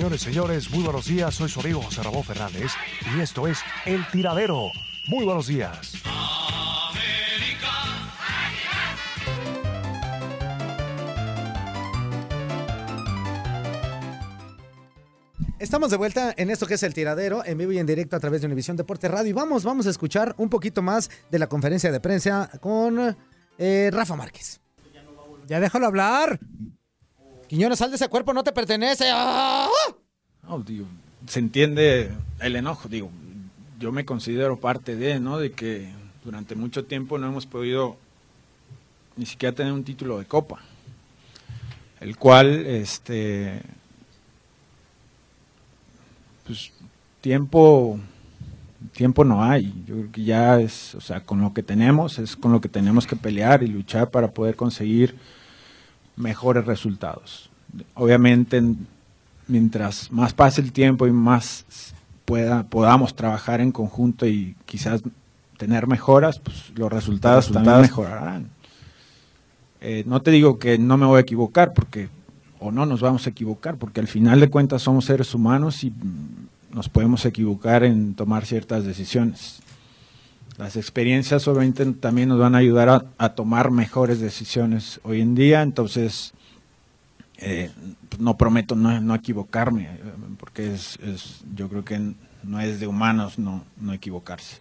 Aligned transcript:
Señores, 0.00 0.22
señores, 0.22 0.70
muy 0.70 0.82
buenos 0.82 1.04
días. 1.04 1.34
Soy 1.34 1.50
su 1.50 1.60
amigo 1.60 1.82
José 1.82 2.02
Ramón 2.02 2.24
Fernández 2.24 2.72
y 3.14 3.20
esto 3.20 3.46
es 3.46 3.58
El 3.84 4.02
Tiradero. 4.10 4.70
Muy 5.08 5.26
buenos 5.26 5.46
días. 5.46 5.92
Estamos 15.58 15.90
de 15.90 15.98
vuelta 15.98 16.32
en 16.34 16.48
esto 16.48 16.66
que 16.66 16.74
es 16.74 16.82
el 16.82 16.94
tiradero, 16.94 17.44
en 17.44 17.58
vivo 17.58 17.72
y 17.72 17.78
en 17.78 17.84
directo 17.84 18.16
a 18.16 18.20
través 18.20 18.40
de 18.40 18.46
Univisión 18.46 18.78
Deporte 18.78 19.06
Radio. 19.06 19.28
Y 19.28 19.34
vamos, 19.34 19.64
vamos 19.64 19.86
a 19.86 19.90
escuchar 19.90 20.34
un 20.38 20.48
poquito 20.48 20.80
más 20.80 21.10
de 21.30 21.38
la 21.38 21.46
conferencia 21.46 21.92
de 21.92 22.00
prensa 22.00 22.50
con 22.62 23.18
eh, 23.58 23.90
Rafa 23.92 24.16
Márquez. 24.16 24.62
Ya 25.46 25.60
déjalo 25.60 25.84
hablar. 25.84 26.40
Quiñones, 27.50 27.80
sal 27.80 27.90
de 27.90 27.96
ese 27.96 28.08
cuerpo, 28.08 28.32
no 28.32 28.44
te 28.44 28.52
pertenece. 28.52 29.10
¡Ah! 29.12 29.66
No, 30.44 30.60
digo, 30.60 30.86
se 31.26 31.40
entiende 31.40 32.12
el 32.38 32.54
enojo, 32.54 32.88
digo, 32.88 33.10
yo 33.80 33.90
me 33.90 34.04
considero 34.04 34.60
parte 34.60 34.94
de, 34.94 35.18
¿no? 35.18 35.36
De 35.36 35.50
que 35.50 35.90
durante 36.22 36.54
mucho 36.54 36.84
tiempo 36.84 37.18
no 37.18 37.26
hemos 37.26 37.46
podido 37.46 37.96
ni 39.16 39.26
siquiera 39.26 39.52
tener 39.52 39.72
un 39.72 39.82
título 39.82 40.20
de 40.20 40.26
copa, 40.26 40.60
el 41.98 42.16
cual, 42.16 42.66
este, 42.66 43.60
pues 46.46 46.70
tiempo, 47.20 47.98
tiempo 48.92 49.24
no 49.24 49.42
hay. 49.42 49.74
Yo 49.88 49.96
creo 49.96 50.12
que 50.12 50.22
ya 50.22 50.60
es, 50.60 50.94
o 50.94 51.00
sea, 51.00 51.24
con 51.24 51.40
lo 51.40 51.52
que 51.52 51.64
tenemos 51.64 52.20
es 52.20 52.36
con 52.36 52.52
lo 52.52 52.60
que 52.60 52.68
tenemos 52.68 53.08
que 53.08 53.16
pelear 53.16 53.64
y 53.64 53.66
luchar 53.66 54.08
para 54.12 54.30
poder 54.30 54.54
conseguir 54.54 55.16
mejores 56.20 56.64
resultados. 56.64 57.49
Obviamente, 57.94 58.62
mientras 59.46 60.10
más 60.10 60.32
pase 60.32 60.60
el 60.60 60.72
tiempo 60.72 61.06
y 61.06 61.12
más 61.12 61.64
pueda, 62.24 62.62
podamos 62.64 63.14
trabajar 63.14 63.60
en 63.60 63.72
conjunto 63.72 64.26
y 64.26 64.54
quizás 64.64 65.02
tener 65.56 65.86
mejoras, 65.86 66.38
pues 66.38 66.72
los 66.74 66.90
resultados, 66.90 67.50
también 67.52 67.82
mejorarán. 67.82 68.48
Eh, 69.80 70.04
no 70.06 70.22
te 70.22 70.30
digo 70.30 70.58
que 70.58 70.78
no 70.78 70.96
me 70.96 71.06
voy 71.06 71.18
a 71.18 71.20
equivocar, 71.20 71.74
porque 71.74 72.08
o 72.58 72.70
no 72.70 72.86
nos 72.86 73.00
vamos 73.00 73.26
a 73.26 73.30
equivocar, 73.30 73.76
porque 73.76 74.00
al 74.00 74.06
final 74.06 74.40
de 74.40 74.48
cuentas 74.48 74.82
somos 74.82 75.06
seres 75.06 75.34
humanos 75.34 75.82
y 75.82 75.92
nos 76.72 76.88
podemos 76.88 77.24
equivocar 77.26 77.84
en 77.84 78.14
tomar 78.14 78.46
ciertas 78.46 78.84
decisiones. 78.84 79.60
Las 80.56 80.76
experiencias 80.76 81.48
obviamente 81.48 81.84
también 81.92 82.28
nos 82.28 82.38
van 82.38 82.54
a 82.54 82.58
ayudar 82.58 82.88
a, 82.90 83.04
a 83.18 83.30
tomar 83.30 83.70
mejores 83.70 84.20
decisiones 84.20 85.00
hoy 85.02 85.20
en 85.20 85.34
día, 85.34 85.62
entonces 85.62 86.32
eh, 87.40 87.70
pues 88.08 88.20
no 88.20 88.36
prometo 88.36 88.74
no, 88.76 89.00
no 89.00 89.14
equivocarme, 89.14 89.84
eh, 89.84 89.98
porque 90.38 90.74
es, 90.74 90.98
es- 91.02 91.40
yo 91.54 91.68
creo 91.68 91.84
que 91.84 91.98
no 92.42 92.60
es 92.60 92.80
de 92.80 92.86
humanos 92.86 93.38
no, 93.38 93.64
no 93.80 93.92
equivocarse. 93.92 94.58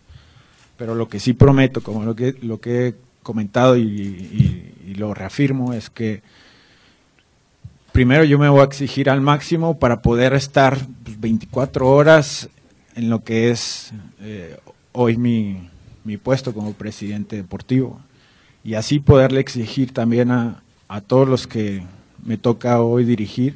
Pero 0.77 0.95
lo 0.95 1.09
que 1.09 1.19
sí 1.19 1.33
prometo, 1.33 1.81
como 1.81 2.03
lo 2.05 2.15
que, 2.15 2.35
lo 2.41 2.59
que 2.61 2.87
he 2.87 2.95
comentado 3.21 3.77
y, 3.77 4.93
lo 4.95 5.13
reafirmo, 5.13 5.73
es 5.73 5.89
que 5.89 6.21
primero 7.91 8.23
yo 8.23 8.39
me 8.39 8.49
voy 8.49 8.61
a 8.61 8.63
exigir 8.63 9.09
al 9.09 9.21
máximo 9.21 9.77
para 9.77 10.01
poder 10.01 10.33
estar 10.33 10.77
pues, 11.03 11.19
24 11.19 11.87
horas 11.87 12.49
en 12.95 13.09
lo 13.09 13.23
que 13.23 13.51
es 13.51 13.91
eh, 14.21 14.57
hoy 14.93 15.17
mi, 15.17 15.69
mi 16.03 16.17
puesto 16.17 16.53
como 16.53 16.73
presidente 16.73 17.35
deportivo. 17.35 17.99
Y 18.63 18.73
así 18.73 18.99
poderle 18.99 19.39
exigir 19.39 19.93
también 19.93 20.31
a, 20.31 20.63
a 20.87 21.01
todos 21.01 21.27
los 21.27 21.47
que 21.47 21.83
me 22.23 22.37
toca 22.37 22.81
hoy 22.81 23.05
dirigir, 23.05 23.55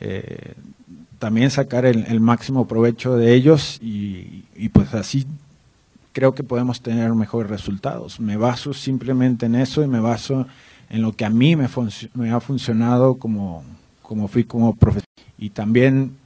eh, 0.00 0.54
también 1.18 1.50
sacar 1.50 1.84
el, 1.84 2.20
máximo 2.20 2.68
provecho 2.68 3.16
de 3.16 3.34
ellos 3.34 3.78
y, 3.82 4.44
y 4.54 4.68
pues 4.68 4.94
así 4.94 5.26
creo 6.12 6.34
que 6.34 6.42
podemos 6.42 6.80
tener 6.80 7.12
mejores 7.14 7.50
resultados. 7.50 8.20
Me 8.20 8.36
baso 8.36 8.72
simplemente 8.72 9.46
en 9.46 9.54
eso 9.54 9.82
y 9.82 9.88
me 9.88 10.00
baso 10.00 10.46
en 10.90 11.02
lo 11.02 11.12
que 11.12 11.24
a 11.24 11.30
mí 11.30 11.56
me, 11.56 11.68
me 12.14 12.30
ha 12.30 12.40
funcionado 12.40 13.18
como, 13.18 13.62
como 14.02 14.28
fui 14.28 14.44
como 14.44 14.74
profesor. 14.74 15.04
Y 15.38 15.50
también 15.50 16.16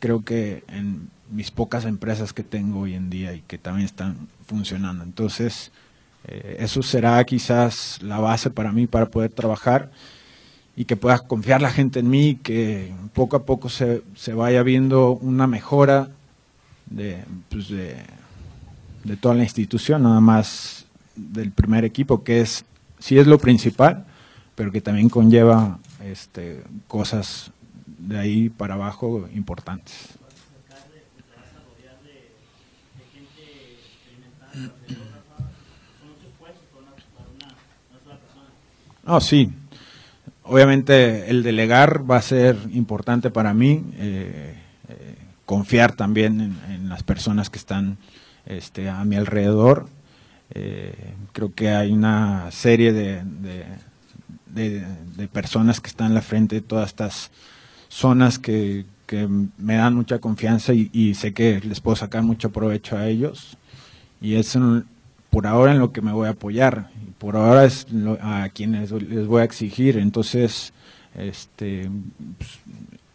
creo 0.00 0.24
que 0.24 0.64
en 0.68 1.08
mis 1.30 1.50
pocas 1.50 1.84
empresas 1.84 2.32
que 2.32 2.42
tengo 2.42 2.80
hoy 2.80 2.94
en 2.94 3.10
día 3.10 3.32
y 3.34 3.40
que 3.40 3.58
también 3.58 3.86
están 3.86 4.28
funcionando. 4.46 5.04
Entonces, 5.04 5.70
eh, 6.24 6.56
eso 6.60 6.82
será 6.82 7.22
quizás 7.24 8.02
la 8.02 8.18
base 8.18 8.50
para 8.50 8.72
mí 8.72 8.86
para 8.86 9.06
poder 9.06 9.32
trabajar 9.32 9.90
y 10.78 10.84
que 10.84 10.94
pueda 10.94 11.18
confiar 11.18 11.60
la 11.60 11.72
gente 11.72 11.98
en 11.98 12.08
mí, 12.08 12.38
que 12.40 12.94
poco 13.12 13.34
a 13.34 13.44
poco 13.44 13.68
se, 13.68 14.04
se 14.14 14.32
vaya 14.32 14.62
viendo 14.62 15.10
una 15.10 15.48
mejora 15.48 16.08
de, 16.86 17.24
pues 17.48 17.68
de, 17.68 17.96
de 19.02 19.16
toda 19.16 19.34
la 19.34 19.42
institución, 19.42 20.04
nada 20.04 20.20
más 20.20 20.86
del 21.16 21.50
primer 21.50 21.84
equipo, 21.84 22.22
que 22.22 22.42
es 22.42 22.64
sí 23.00 23.18
es 23.18 23.26
lo 23.26 23.38
principal, 23.38 24.06
pero 24.54 24.70
que 24.70 24.80
también 24.80 25.08
conlleva 25.08 25.80
este, 26.04 26.62
cosas 26.86 27.50
de 27.84 28.16
ahí 28.16 28.48
para 28.48 28.74
abajo 28.74 29.28
importantes. 29.34 30.10
No, 39.04 39.20
sí. 39.20 39.52
Obviamente 40.50 41.28
el 41.28 41.42
delegar 41.42 42.10
va 42.10 42.16
a 42.16 42.22
ser 42.22 42.56
importante 42.72 43.30
para 43.30 43.52
mí, 43.52 43.84
eh, 43.98 44.54
eh, 44.88 45.14
confiar 45.44 45.92
también 45.92 46.56
en, 46.70 46.88
las 46.88 47.02
personas 47.02 47.50
que 47.50 47.58
están 47.58 47.98
este, 48.46 48.88
a 48.88 49.04
mi 49.04 49.16
alrededor. 49.16 49.88
Eh, 50.54 50.94
creo 51.32 51.52
que 51.54 51.68
hay 51.68 51.92
una 51.92 52.50
serie 52.50 52.94
de, 52.94 53.22
personas 55.30 55.82
que 55.82 55.88
están 55.88 56.06
en 56.08 56.14
la 56.14 56.22
frente 56.22 56.56
de 56.56 56.62
todas 56.62 56.88
estas 56.88 57.30
zonas 57.88 58.38
que, 58.38 58.86
me 59.58 59.74
dan 59.74 59.94
mucha 59.94 60.18
confianza 60.18 60.72
y, 60.72 61.14
sé 61.14 61.34
que 61.34 61.60
les 61.60 61.80
puedo 61.80 61.96
sacar 61.96 62.22
mucho 62.22 62.50
provecho 62.50 62.96
a 62.96 63.06
ellos. 63.06 63.58
Y 64.22 64.36
es 64.36 64.58
por 65.28 65.46
ahora 65.46 65.72
en 65.72 65.78
lo 65.78 65.92
que 65.92 66.00
me 66.00 66.12
voy 66.12 66.26
a 66.26 66.30
apoyar. 66.30 66.88
Por 67.18 67.36
ahora 67.36 67.64
es 67.64 67.90
lo- 67.92 68.18
a 68.20 68.48
quienes 68.50 68.90
les 68.92 69.26
voy 69.26 69.40
a 69.42 69.44
exigir. 69.44 69.98
Entonces, 69.98 70.72
este, 71.14 71.90
pues, 72.38 72.50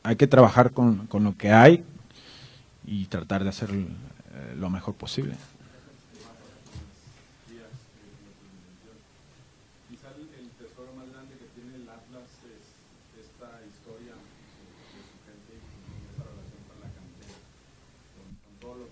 hay 0.04 0.16
que 0.18 0.28
trabajar 0.28 0.72
con, 0.72 1.08
con 1.08 1.24
lo 1.24 1.38
que 1.38 1.52
hay 1.52 1.84
y 2.86 3.06
tratar 3.06 3.44
de 3.44 3.50
hacer 3.50 3.70
eh, 3.72 4.56
lo 4.58 4.70
mejor 4.70 4.96
posible. 4.96 5.36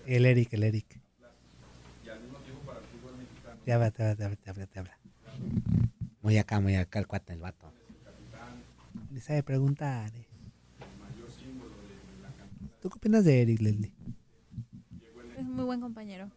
El 0.04 0.26
Eric, 0.26 0.52
el 0.52 0.62
Eric. 0.64 1.00
Ya 3.66 3.78
va, 3.78 3.90
te 3.90 4.02
habla, 4.02 4.16
te 4.16 4.24
habla, 4.24 4.36
te 4.36 4.50
habla, 4.50 4.66
te 4.66 4.78
habla. 4.78 5.01
Muy 6.22 6.38
acá, 6.38 6.60
muy 6.60 6.76
acá 6.76 6.98
el 6.98 7.06
cuate, 7.06 7.32
el 7.32 7.40
vato. 7.40 7.72
Ni 9.10 9.20
sabe 9.20 9.42
preguntar. 9.42 10.10
eh. 10.14 10.26
¿Tú 12.80 12.88
qué 12.90 12.96
opinas 12.96 13.24
de 13.24 13.42
Eric, 13.42 13.60
Leslie? 13.60 13.92
Es 15.36 15.44
un 15.44 15.54
muy 15.56 15.64
buen 15.64 15.80
compañero. 15.80 16.30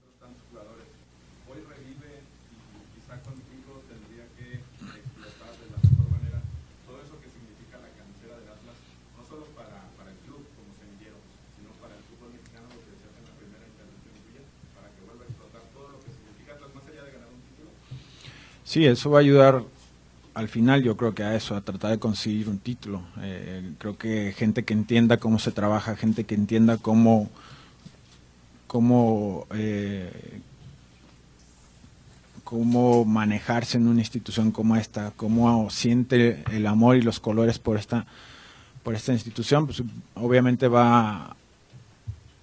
Sí, 18.76 18.86
eso 18.86 19.10
va 19.10 19.20
a 19.20 19.22
ayudar 19.22 19.64
al 20.34 20.50
final, 20.50 20.84
yo 20.84 20.98
creo 20.98 21.16
que 21.16 21.24
a 21.24 21.34
eso, 21.34 21.56
a 21.56 21.62
tratar 21.62 21.92
de 21.92 21.98
conseguir 21.98 22.50
un 22.50 22.60
título. 22.60 23.04
Eh, 23.22 23.72
creo 23.78 23.98
que 23.98 24.34
gente 24.38 24.66
que 24.66 24.74
entienda 24.74 25.16
cómo 25.16 25.40
se 25.40 25.54
trabaja, 25.54 25.96
gente 25.96 26.26
que 26.26 26.36
entienda 26.36 26.76
cómo, 26.76 27.30
cómo, 28.68 29.48
eh, 29.52 30.42
cómo 32.44 33.06
manejarse 33.06 33.78
en 33.78 33.88
una 33.88 34.02
institución 34.02 34.52
como 34.52 34.76
esta, 34.76 35.14
cómo 35.16 35.70
siente 35.70 36.44
el 36.52 36.68
amor 36.68 36.98
y 36.98 37.02
los 37.02 37.22
colores 37.22 37.60
por 37.60 37.78
esta, 37.78 38.06
por 38.84 38.94
esta 38.94 39.14
institución, 39.14 39.68
pues 39.68 39.84
obviamente 40.16 40.68
va 40.68 41.38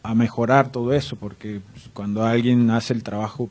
a 0.03 0.15
mejorar 0.15 0.73
todo 0.73 0.95
eso, 0.95 1.15
porque 1.17 1.61
cuando 1.93 2.25
alguien 2.25 2.71
hace 2.71 2.95
el 2.95 3.03
trabajo 3.03 3.51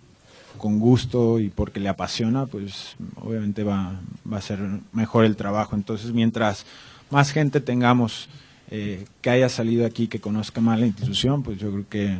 con 0.61 0.79
gusto 0.79 1.39
y 1.39 1.49
porque 1.49 1.79
le 1.79 1.89
apasiona, 1.89 2.45
pues 2.45 2.95
obviamente 3.15 3.63
va, 3.63 3.99
va 4.31 4.37
a 4.37 4.41
ser 4.41 4.59
mejor 4.93 5.25
el 5.25 5.35
trabajo. 5.35 5.75
Entonces, 5.75 6.13
mientras 6.13 6.65
más 7.09 7.31
gente 7.31 7.59
tengamos 7.59 8.29
eh, 8.69 9.05
que 9.21 9.31
haya 9.31 9.49
salido 9.49 9.85
aquí, 9.87 10.07
que 10.07 10.21
conozca 10.21 10.61
más 10.61 10.79
la 10.79 10.85
institución, 10.85 11.41
pues 11.41 11.57
yo 11.57 11.71
creo 11.71 11.89
que 11.89 12.19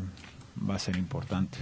va 0.68 0.76
a 0.76 0.80
ser 0.80 0.98
importante. 0.98 1.60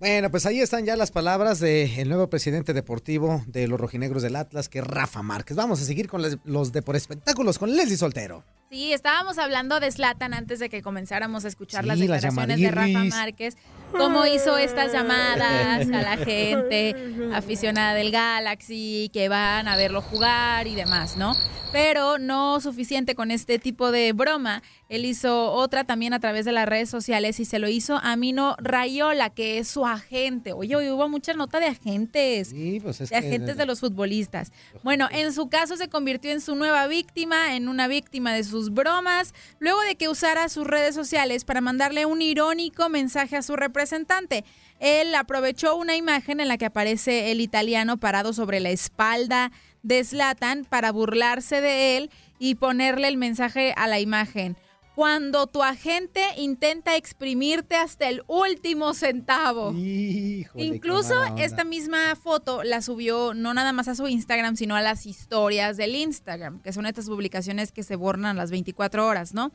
Bueno, 0.00 0.30
pues 0.30 0.44
ahí 0.44 0.60
están 0.60 0.84
ya 0.84 0.96
las 0.96 1.10
palabras 1.10 1.60
del 1.60 2.08
nuevo 2.08 2.28
presidente 2.28 2.74
deportivo 2.74 3.42
de 3.46 3.68
los 3.68 3.80
rojinegros 3.80 4.22
del 4.22 4.36
Atlas, 4.36 4.68
que 4.68 4.80
es 4.80 4.86
Rafa 4.86 5.22
Márquez. 5.22 5.56
Vamos 5.56 5.80
a 5.80 5.84
seguir 5.84 6.08
con 6.08 6.22
los 6.44 6.72
de 6.72 6.82
por 6.82 6.96
espectáculos 6.96 7.58
con 7.58 7.74
Leslie 7.74 7.96
Soltero. 7.96 8.42
Sí, 8.74 8.92
estábamos 8.92 9.38
hablando 9.38 9.78
de 9.78 9.92
Zlatan 9.92 10.34
antes 10.34 10.58
de 10.58 10.68
que 10.68 10.82
comenzáramos 10.82 11.44
a 11.44 11.48
escuchar 11.48 11.82
Sí, 11.84 11.86
las 11.86 11.96
las 11.96 12.08
declaraciones 12.08 12.58
de 12.58 12.70
Rafa. 12.72 13.04
Márquez. 13.04 13.56
Cómo 13.92 14.26
hizo 14.26 14.58
estas 14.58 14.92
llamadas 14.92 15.88
a 15.88 16.02
la 16.02 16.16
gente 16.24 16.96
aficionada 17.32 17.94
del 17.94 18.10
Galaxy, 18.10 19.12
que 19.12 19.28
van 19.28 19.68
a 19.68 19.76
verlo 19.76 20.02
jugar 20.02 20.66
y 20.66 20.74
demás, 20.74 21.16
¿no? 21.16 21.36
Pero 21.70 22.18
no 22.18 22.60
suficiente 22.60 23.14
con 23.14 23.30
este 23.30 23.60
tipo 23.60 23.92
de 23.92 24.12
broma. 24.12 24.60
Él 24.94 25.04
hizo 25.06 25.50
otra 25.52 25.84
también 25.84 26.12
a 26.12 26.20
través 26.20 26.44
de 26.44 26.52
las 26.52 26.68
redes 26.68 26.88
sociales 26.88 27.40
y 27.40 27.44
se 27.44 27.58
lo 27.58 27.68
hizo 27.68 27.96
a 27.96 28.14
Mino 28.14 28.54
Rayola, 28.58 29.30
que 29.30 29.58
es 29.58 29.66
su 29.66 29.84
agente. 29.86 30.52
Oye, 30.52 30.76
hoy 30.76 30.88
hubo 30.88 31.08
mucha 31.08 31.34
nota 31.34 31.58
de 31.58 31.66
agentes 31.66 32.50
Sí, 32.50 32.78
pues 32.80 33.00
es 33.00 33.10
de 33.10 33.16
agentes 33.16 33.56
de 33.56 33.66
los 33.66 33.80
futbolistas. 33.80 34.52
Bueno, 34.82 35.08
en 35.10 35.32
su 35.32 35.48
caso 35.48 35.76
se 35.76 35.88
convirtió 35.88 36.30
en 36.30 36.40
su 36.40 36.54
nueva 36.54 36.86
víctima, 36.86 37.56
en 37.56 37.68
una 37.68 37.88
víctima 37.88 38.32
de 38.32 38.44
sus 38.44 38.72
bromas, 38.72 39.34
luego 39.58 39.80
de 39.80 39.96
que 39.96 40.08
usara 40.08 40.48
sus 40.48 40.66
redes 40.66 40.94
sociales 40.94 41.44
para 41.44 41.60
mandarle 41.60 42.06
un 42.06 42.22
irónico 42.22 42.88
mensaje 42.88 43.36
a 43.36 43.42
su 43.42 43.56
representante. 43.56 44.44
Él 44.78 45.14
aprovechó 45.14 45.76
una 45.76 45.96
imagen 45.96 46.40
en 46.40 46.48
la 46.48 46.56
que 46.56 46.66
aparece 46.66 47.32
el 47.32 47.40
italiano 47.40 47.96
parado 47.96 48.32
sobre 48.32 48.60
la 48.60 48.70
espalda 48.70 49.50
de 49.82 50.04
Zlatan 50.04 50.64
para 50.64 50.92
burlarse 50.92 51.60
de 51.60 51.96
él 51.96 52.10
y 52.38 52.56
ponerle 52.56 53.08
el 53.08 53.16
mensaje 53.16 53.72
a 53.76 53.86
la 53.86 54.00
imagen. 54.00 54.56
Cuando 54.94 55.48
tu 55.48 55.62
agente 55.64 56.22
intenta 56.36 56.94
exprimirte 56.94 57.74
hasta 57.74 58.08
el 58.08 58.22
último 58.28 58.94
centavo. 58.94 59.72
Híjole, 59.72 60.64
Incluso 60.66 61.14
esta 61.36 61.64
misma 61.64 62.14
foto 62.14 62.62
la 62.62 62.80
subió 62.80 63.34
no 63.34 63.54
nada 63.54 63.72
más 63.72 63.88
a 63.88 63.96
su 63.96 64.06
Instagram, 64.06 64.54
sino 64.56 64.76
a 64.76 64.82
las 64.82 65.04
historias 65.06 65.76
del 65.76 65.96
Instagram, 65.96 66.60
que 66.60 66.72
son 66.72 66.86
estas 66.86 67.06
publicaciones 67.06 67.72
que 67.72 67.82
se 67.82 67.96
borran 67.96 68.36
las 68.36 68.52
24 68.52 69.04
horas, 69.06 69.34
¿no? 69.34 69.50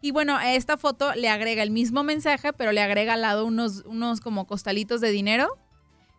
Y 0.00 0.12
bueno, 0.12 0.36
a 0.36 0.54
esta 0.54 0.76
foto 0.76 1.12
le 1.14 1.28
agrega 1.28 1.64
el 1.64 1.72
mismo 1.72 2.04
mensaje, 2.04 2.52
pero 2.52 2.70
le 2.70 2.80
agrega 2.80 3.14
al 3.14 3.22
lado 3.22 3.46
unos, 3.46 3.82
unos 3.86 4.20
como 4.20 4.46
costalitos 4.46 5.00
de 5.00 5.10
dinero, 5.10 5.58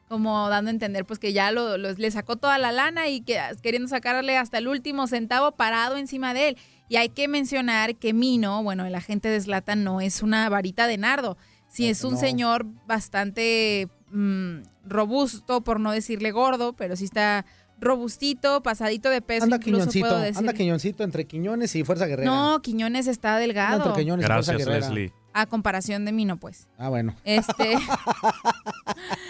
como 0.09 0.49
dando 0.49 0.69
a 0.69 0.73
entender 0.73 1.05
pues 1.05 1.17
que 1.17 1.33
ya 1.33 1.51
lo, 1.51 1.77
lo- 1.77 1.93
le 1.93 2.11
sacó 2.11 2.35
toda 2.35 2.57
la 2.57 2.71
lana 2.71 3.07
y 3.07 3.21
que 3.21 3.39
queriendo 3.63 3.87
sacarle 3.87 4.37
hasta 4.37 4.57
el 4.57 4.67
último 4.67 5.07
centavo 5.07 5.53
parado 5.53 5.97
encima 5.97 6.33
de 6.33 6.49
él. 6.49 6.57
Y 6.89 6.97
hay 6.97 7.09
que 7.09 7.27
mencionar 7.27 7.95
que 7.95 8.13
Mino, 8.13 8.61
bueno, 8.63 8.85
el 8.85 8.93
agente 8.95 9.29
de 9.29 9.41
Zlatan 9.41 9.83
no 9.83 10.01
es 10.01 10.21
una 10.21 10.47
varita 10.49 10.87
de 10.87 10.97
nardo. 10.97 11.37
Sí, 11.67 11.87
es 11.87 12.03
un 12.03 12.13
No. 12.13 12.19
señor 12.19 12.65
bastante 12.87 13.89
mm, 14.11 14.57
robusto, 14.85 15.61
por 15.61 15.79
no 15.79 15.91
decirle 15.91 16.31
gordo, 16.31 16.73
pero 16.73 16.95
sí 16.95 17.05
está 17.05 17.45
robustito, 17.81 18.61
pasadito 18.63 19.09
de 19.09 19.21
peso, 19.21 19.43
Anda 19.43 19.57
incluso 19.57 19.77
Quiñoncito, 19.89 20.07
puedo 20.07 20.19
decir. 20.21 20.37
anda 20.37 20.53
Quiñoncito 20.53 21.03
entre 21.03 21.25
Quiñones 21.27 21.75
y 21.75 21.83
Fuerza 21.83 22.05
Guerrera. 22.05 22.29
No, 22.31 22.61
Quiñones 22.61 23.07
está 23.07 23.29
Anda 23.31 23.39
delgado. 23.41 23.85
entre 23.87 24.03
Quiñones 24.03 24.23
y 24.23 24.27
Fuerza 24.27 24.51
Gracias, 24.53 24.67
Guerrera. 24.67 25.11
A 25.37 25.45
comparación 25.47 26.05
de 26.05 26.13
Mino, 26.13 26.37
pues. 26.37 26.67
Ah, 26.77 26.87
bueno. 26.87 27.13
Este. 27.25 27.75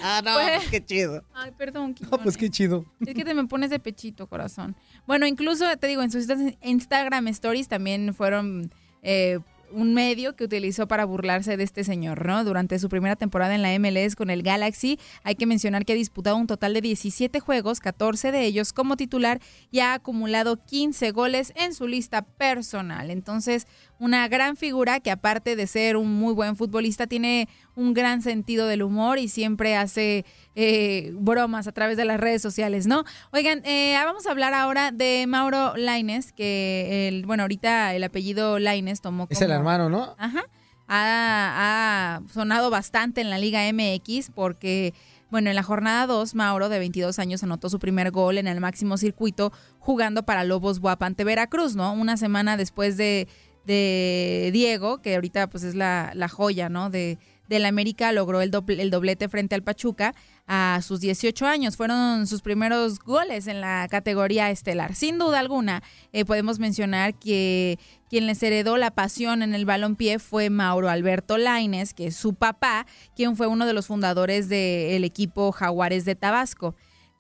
Ah, 0.03 0.21
no, 0.23 0.33
Pues- 0.35 0.69
qué 0.69 0.85
chido. 0.85 1.23
Ay, 1.33 1.51
perdón, 1.57 1.95
No, 1.99 2.09
pues 2.09 2.19
Quiñones. 2.19 2.37
qué 2.37 2.49
chido. 2.51 2.85
Es 3.05 3.15
que 3.15 3.25
te 3.25 3.33
me 3.33 3.45
pones 3.47 3.71
de 3.71 3.79
pechito, 3.79 4.27
corazón. 4.27 4.75
Bueno, 5.07 5.25
incluso 5.25 5.65
te 5.77 5.87
digo, 5.87 6.03
en 6.03 6.11
sus 6.11 6.27
Instagram 6.61 7.27
Stories 7.29 7.67
también 7.67 8.13
fueron 8.13 8.71
eh, 9.01 9.39
un 9.71 9.95
medio 9.95 10.35
que 10.35 10.43
utilizó 10.43 10.87
para 10.87 11.05
burlarse 11.05 11.57
de 11.57 11.63
este 11.63 11.83
señor, 11.83 12.23
¿no? 12.25 12.43
Durante 12.43 12.77
su 12.77 12.87
primera 12.87 13.15
temporada 13.15 13.55
en 13.55 13.63
la 13.63 13.77
MLS 13.79 14.15
con 14.15 14.29
el 14.29 14.43
Galaxy, 14.43 14.99
hay 15.23 15.35
que 15.35 15.47
mencionar 15.47 15.85
que 15.85 15.93
ha 15.93 15.95
disputado 15.95 16.37
un 16.37 16.45
total 16.47 16.75
de 16.75 16.81
17 16.81 17.39
juegos, 17.39 17.79
14 17.79 18.31
de 18.31 18.45
ellos 18.45 18.73
como 18.73 18.95
titular 18.97 19.41
y 19.71 19.79
ha 19.79 19.95
acumulado 19.95 20.63
15 20.63 21.09
goles 21.11 21.51
en 21.55 21.73
su 21.73 21.87
lista 21.87 22.21
personal. 22.21 23.09
Entonces, 23.09 23.65
una 24.00 24.27
gran 24.27 24.57
figura 24.57 25.00
que 25.00 25.09
aparte 25.12 25.56
de 25.56 25.68
ser 25.68 25.95
un 25.97 26.12
muy 26.13 26.33
buen 26.33 26.56
futbolista, 26.56 27.07
tiene 27.07 27.47
un 27.75 27.94
gran 27.94 28.21
sentido 28.21 28.68
del 28.68 28.83
humor 28.83 29.19
y 29.19 29.27
siempre 29.30 29.75
hace 29.77 30.25
eh, 30.56 31.12
bromas 31.15 31.68
a 31.68 31.71
través 31.71 31.95
de 31.97 32.06
las 32.06 32.19
redes 32.19 32.42
sociales, 32.42 32.88
¿no? 32.88 33.03
Oigan, 33.31 33.62
eh, 33.65 33.94
vamos 34.03 34.27
a 34.27 34.31
hablar 34.31 34.53
ahora 34.53 34.92
de 34.92 35.25
Mauro 35.27 35.75
Laines, 35.77 36.33
que, 36.33 37.07
el, 37.07 37.25
bueno, 37.25 37.44
ahorita 37.44 37.94
el 37.95 38.03
apellido 38.03 38.59
Laines 38.59 39.01
tomó 39.01 39.27
Es 39.30 39.38
como- 39.39 39.45
el 39.45 39.51
hermano, 39.51 39.89
¿no? 39.89 40.15
Ajá. 40.18 40.44
Ha, 40.88 42.19
ha 42.19 42.21
sonado 42.33 42.69
bastante 42.69 43.21
en 43.21 43.30
la 43.30 43.38
Liga 43.38 43.62
MX 43.71 44.30
porque, 44.33 44.94
bueno, 45.31 45.50
en 45.50 45.56
la 45.56 45.63
jornada 45.63 46.06
2, 46.06 46.36
Mauro, 46.36 46.69
de 46.69 46.80
22 46.80 47.18
años, 47.19 47.44
anotó 47.44 47.69
su 47.69 47.80
primer 47.80 48.12
gol 48.12 48.38
en 48.38 48.48
el 48.48 48.59
máximo 48.62 48.98
circuito 48.98 49.51
jugando 49.80 50.24
para 50.24 50.44
Lobos 50.44 50.80
Guap 50.80 51.01
ante 51.03 51.24
Veracruz, 51.24 51.75
¿no? 51.75 51.94
Una 51.94 52.18
semana 52.18 52.56
después 52.56 52.98
de, 52.98 53.27
de 53.65 54.50
Diego, 54.53 55.01
que 55.01 55.15
ahorita 55.15 55.47
pues 55.47 55.63
es 55.63 55.75
la, 55.75 56.12
la 56.15 56.27
joya, 56.29 56.69
¿no? 56.69 56.89
De, 56.89 57.17
del 57.47 57.65
América, 57.65 58.12
logró 58.12 58.41
el, 58.41 58.50
doble- 58.51 58.79
el 58.79 58.89
doblete 58.89 59.29
frente 59.29 59.53
al 59.53 59.62
Pachuca 59.62 60.15
a 60.47 60.79
sus 60.81 61.00
18 61.00 61.45
años. 61.45 61.77
Fueron 61.77 62.25
sus 62.25 62.41
primeros 62.41 62.97
goles 63.00 63.45
en 63.47 63.62
la 63.62 63.88
categoría 63.89 64.50
estelar. 64.50 64.95
Sin 64.95 65.19
duda 65.19 65.39
alguna, 65.39 65.83
eh, 66.12 66.25
podemos 66.25 66.57
mencionar 66.57 67.13
que 67.13 67.77
quien 68.09 68.25
les 68.25 68.41
heredó 68.41 68.77
la 68.77 68.89
pasión 68.91 69.44
en 69.44 69.53
el 69.53 69.65
balompié 69.65 70.17
fue 70.17 70.50
Mauro 70.50 70.89
Alberto 70.89 71.38
Laines, 71.38 71.94
que 71.94 72.07
es 72.07 72.15
su 72.15 72.33
papá, 72.33 72.88
quien 73.15 73.35
fue 73.35 73.45
uno 73.47 73.65
de 73.67 73.73
los 73.73 73.85
fundadores 73.88 74.50
del 74.50 75.03
equipo 75.03 75.51
Jaguares 75.51 76.03
de 76.06 76.15
Tabasco. 76.15 76.73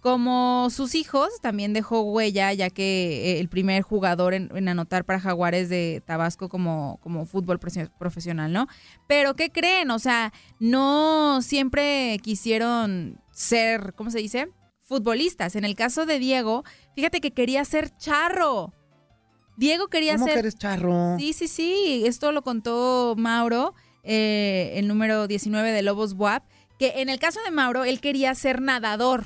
Como 0.05 0.69
sus 0.69 0.93
hijos, 0.93 1.29
también 1.41 1.73
dejó 1.73 2.01
huella, 2.03 2.53
ya 2.53 2.69
que 2.69 3.37
eh, 3.37 3.39
el 3.39 3.49
primer 3.49 3.81
jugador 3.81 4.35
en, 4.35 4.55
en 4.55 4.67
anotar 4.67 5.03
para 5.03 5.19
Jaguares 5.19 5.67
de 5.67 6.03
Tabasco 6.05 6.47
como, 6.47 6.99
como 7.01 7.25
fútbol 7.25 7.59
profe- 7.59 7.89
profesional, 7.97 8.53
¿no? 8.53 8.67
Pero, 9.07 9.35
¿qué 9.35 9.49
creen? 9.49 9.89
O 9.89 9.97
sea, 9.97 10.31
no 10.59 11.41
siempre 11.41 12.19
quisieron 12.21 13.19
ser, 13.31 13.95
¿cómo 13.95 14.11
se 14.11 14.19
dice? 14.19 14.47
Futbolistas. 14.83 15.55
En 15.55 15.65
el 15.65 15.73
caso 15.73 16.05
de 16.05 16.19
Diego, 16.19 16.63
fíjate 16.93 17.19
que 17.19 17.31
quería 17.31 17.65
ser 17.65 17.89
charro. 17.97 18.73
Diego 19.57 19.87
quería 19.87 20.13
¿Cómo 20.13 20.25
ser... 20.25 20.35
que 20.35 20.39
eres 20.41 20.55
charro? 20.55 21.17
Sí, 21.17 21.33
sí, 21.33 21.47
sí. 21.47 22.03
Esto 22.05 22.31
lo 22.31 22.43
contó 22.43 23.15
Mauro, 23.17 23.73
eh, 24.03 24.73
el 24.75 24.87
número 24.87 25.25
19 25.25 25.71
de 25.71 25.81
Lobos 25.81 26.13
WAP, 26.13 26.43
que 26.77 27.01
en 27.01 27.09
el 27.09 27.17
caso 27.17 27.39
de 27.43 27.49
Mauro, 27.49 27.85
él 27.85 27.99
quería 28.01 28.35
ser 28.35 28.61
nadador. 28.61 29.23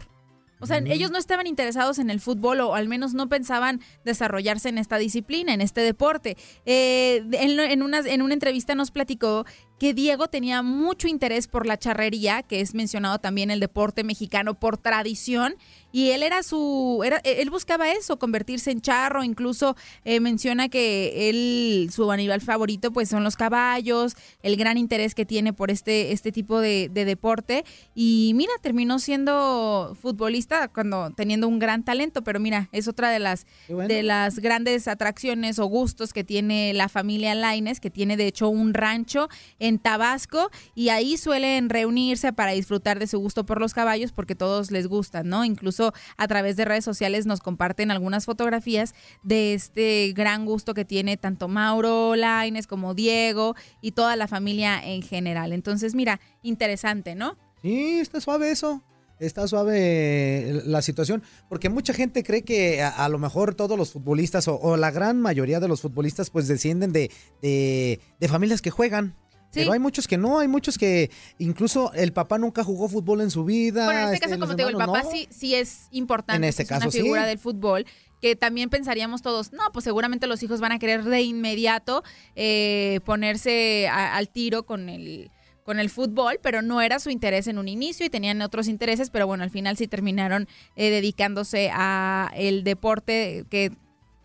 O 0.60 0.66
sea, 0.66 0.78
ellos 0.80 1.12
no 1.12 1.18
estaban 1.18 1.48
interesados 1.48 2.00
en 2.00 2.10
el 2.10 2.20
fútbol 2.20 2.60
o 2.62 2.76
al 2.76 2.88
menos 2.88 3.14
no 3.14 3.30
pensaban 3.30 3.80
desarrollarse 4.04 4.70
en 4.70 4.78
esta 4.78 4.98
disciplina, 4.98 5.54
en 5.54 5.62
este 5.62 5.82
deporte. 5.82 6.36
Eh, 6.66 7.24
en, 7.32 7.60
en 7.60 7.82
unas- 7.82 8.06
en 8.06 8.22
una 8.22 8.34
entrevista 8.34 8.76
nos 8.76 8.92
platicó 8.92 9.46
que 9.80 9.94
Diego 9.94 10.28
tenía 10.28 10.62
mucho 10.62 11.08
interés 11.08 11.48
por 11.48 11.66
la 11.66 11.78
charrería, 11.78 12.44
que 12.44 12.60
es 12.60 12.74
mencionado 12.76 13.20
también 13.20 13.50
el 13.52 13.62
deporte 13.62 14.04
mexicano 14.04 14.60
por 14.60 14.78
tradición, 14.78 15.56
y 15.92 16.12
él 16.12 16.24
era 16.24 16.44
su, 16.44 17.02
era, 17.06 17.18
él 17.24 17.50
buscaba 17.50 17.92
eso, 17.92 18.20
convertirse 18.20 18.72
en 18.72 18.82
charro, 18.82 19.24
incluso 19.24 19.76
eh, 20.06 20.20
menciona 20.20 20.70
que 20.70 21.30
él, 21.30 21.90
su 21.92 22.12
animal 22.12 22.42
favorito 22.42 22.92
pues 22.92 23.10
son 23.10 23.24
los 23.24 23.36
caballos, 23.36 24.16
el 24.44 24.56
gran 24.56 24.78
interés 24.78 25.16
que 25.16 25.26
tiene 25.26 25.54
por 25.54 25.72
este, 25.72 26.12
este 26.12 26.32
tipo 26.32 26.60
de, 26.60 26.90
de 26.90 27.06
deporte, 27.06 27.66
y 27.96 28.34
mira, 28.36 28.52
terminó 28.62 29.00
siendo 29.00 29.98
futbolista 30.00 30.68
cuando 30.68 31.12
teniendo 31.16 31.48
un 31.48 31.60
gran 31.60 31.84
talento, 31.84 32.24
pero 32.24 32.40
mira, 32.40 32.70
es 32.72 32.88
otra 32.88 33.10
de 33.10 33.20
las, 33.20 33.46
bueno. 33.68 33.88
de 33.88 34.04
las 34.04 34.40
grandes 34.40 34.88
atracciones 34.88 35.60
o 35.60 35.66
gustos 35.66 36.14
que 36.14 36.24
tiene 36.24 36.74
la 36.74 36.90
familia 36.90 37.36
Laines, 37.36 37.80
que 37.80 37.90
tiene 37.90 38.18
de 38.18 38.28
hecho 38.28 38.50
un 38.50 38.74
rancho 38.74 39.30
en 39.60 39.80
Tabasco 39.80 40.50
y 40.76 40.90
ahí 40.90 41.18
suelen 41.18 41.70
reunirse 41.70 42.34
para 42.34 42.52
disfrutar 42.52 43.00
de 43.00 43.08
su 43.08 43.20
gusto 43.20 43.46
por 43.46 43.60
los 43.60 43.74
caballos 43.74 44.12
porque 44.12 44.36
todos 44.36 44.72
les 44.72 44.88
gustan, 44.88 45.30
¿no? 45.30 45.46
Incluso 45.46 45.79
a 46.18 46.28
través 46.28 46.56
de 46.56 46.66
redes 46.66 46.86
sociales 46.86 47.26
nos 47.26 47.40
comparten 47.40 47.92
algunas 47.92 48.26
fotografías 48.26 48.94
de 49.24 49.54
este 49.54 50.14
gran 50.16 50.46
gusto 50.46 50.74
que 50.74 50.86
tiene 50.86 51.18
tanto 51.18 51.48
Mauro 51.48 52.16
Laines 52.16 52.68
como 52.68 52.94
Diego 52.94 53.56
y 53.82 53.92
toda 53.92 54.16
la 54.16 54.28
familia 54.28 54.82
en 54.84 55.02
general. 55.02 55.54
Entonces, 55.54 55.96
mira, 55.96 56.20
interesante, 56.42 57.16
¿no? 57.16 57.38
Sí, 57.62 58.00
está 58.00 58.22
suave 58.22 58.52
eso. 58.52 58.84
Está 59.20 59.50
suave 59.50 60.62
la 60.66 60.82
situación, 60.82 61.24
porque 61.50 61.68
mucha 61.68 61.94
gente 61.94 62.24
cree 62.24 62.44
que 62.44 62.82
a, 62.82 63.10
lo 63.10 63.20
mejor 63.20 63.54
todos 63.54 63.78
los 63.78 63.92
futbolistas 63.92 64.48
o, 64.48 64.78
la 64.78 64.92
gran 64.92 65.20
mayoría 65.20 65.60
de 65.60 65.68
los 65.68 65.82
futbolistas 65.82 66.30
pues 66.30 66.48
descienden 66.48 66.94
de, 66.94 67.12
de, 67.42 68.00
de 68.18 68.28
familias 68.30 68.62
que 68.62 68.72
juegan. 68.72 69.16
Sí. 69.52 69.62
Pero 69.62 69.72
hay 69.74 69.80
muchos 69.80 70.08
que 70.08 70.18
no, 70.18 70.40
hay 70.40 70.48
muchos 70.48 70.78
que 70.78 71.10
incluso 71.40 71.92
el 71.94 72.14
papá 72.14 72.38
nunca 72.38 72.64
jugó 72.64 72.88
fútbol 72.88 73.22
en 73.22 73.32
su 73.32 73.44
vida. 73.46 73.86
Bueno, 73.86 74.00
en 74.02 74.06
este 74.06 74.16
este, 74.18 74.28
caso, 74.28 74.40
como 74.40 74.56
te 74.56 74.62
digo, 74.62 74.70
el 74.70 74.76
papá 74.86 75.02
no. 75.04 75.10
sí, 75.10 75.28
sí 75.32 75.56
es 75.56 75.88
importante. 75.92 76.38
En 76.38 76.44
este 76.44 76.64
es 76.64 76.70
caso, 76.70 76.84
una 76.84 76.92
sí. 76.92 77.02
figura 77.02 77.26
del 77.26 77.40
fútbol 77.40 77.86
que 78.22 78.36
también 78.36 78.70
pensaríamos 78.70 79.22
todos, 79.22 79.54
no, 79.54 79.64
pues 79.72 79.86
seguramente 79.86 80.28
los 80.28 80.44
hijos 80.44 80.60
van 80.60 80.74
a 80.74 80.78
querer 80.80 81.04
de 81.06 81.22
inmediato 81.22 82.04
eh, 82.36 83.00
ponerse 83.06 83.88
a- 83.88 84.16
al 84.18 84.30
tiro 84.30 84.64
con 84.64 84.90
el 84.90 85.32
con 85.64 85.80
el 85.80 85.92
fútbol, 85.92 86.40
pero 86.42 86.64
no 86.64 86.82
era 86.82 86.98
su 86.98 87.12
interés 87.12 87.46
en 87.46 87.60
un 87.60 87.68
inicio 87.68 88.04
y 88.04 88.10
tenían 88.10 88.42
otros 88.42 88.68
intereses, 88.68 89.12
pero 89.12 89.28
bueno, 89.28 89.44
al 89.44 89.52
final 89.52 89.78
sí 89.78 89.88
terminaron 89.88 90.48
eh, 90.76 90.90
dedicándose 90.90 91.70
a 91.72 92.32
el 92.36 92.64
deporte 92.64 93.46
que 93.52 93.72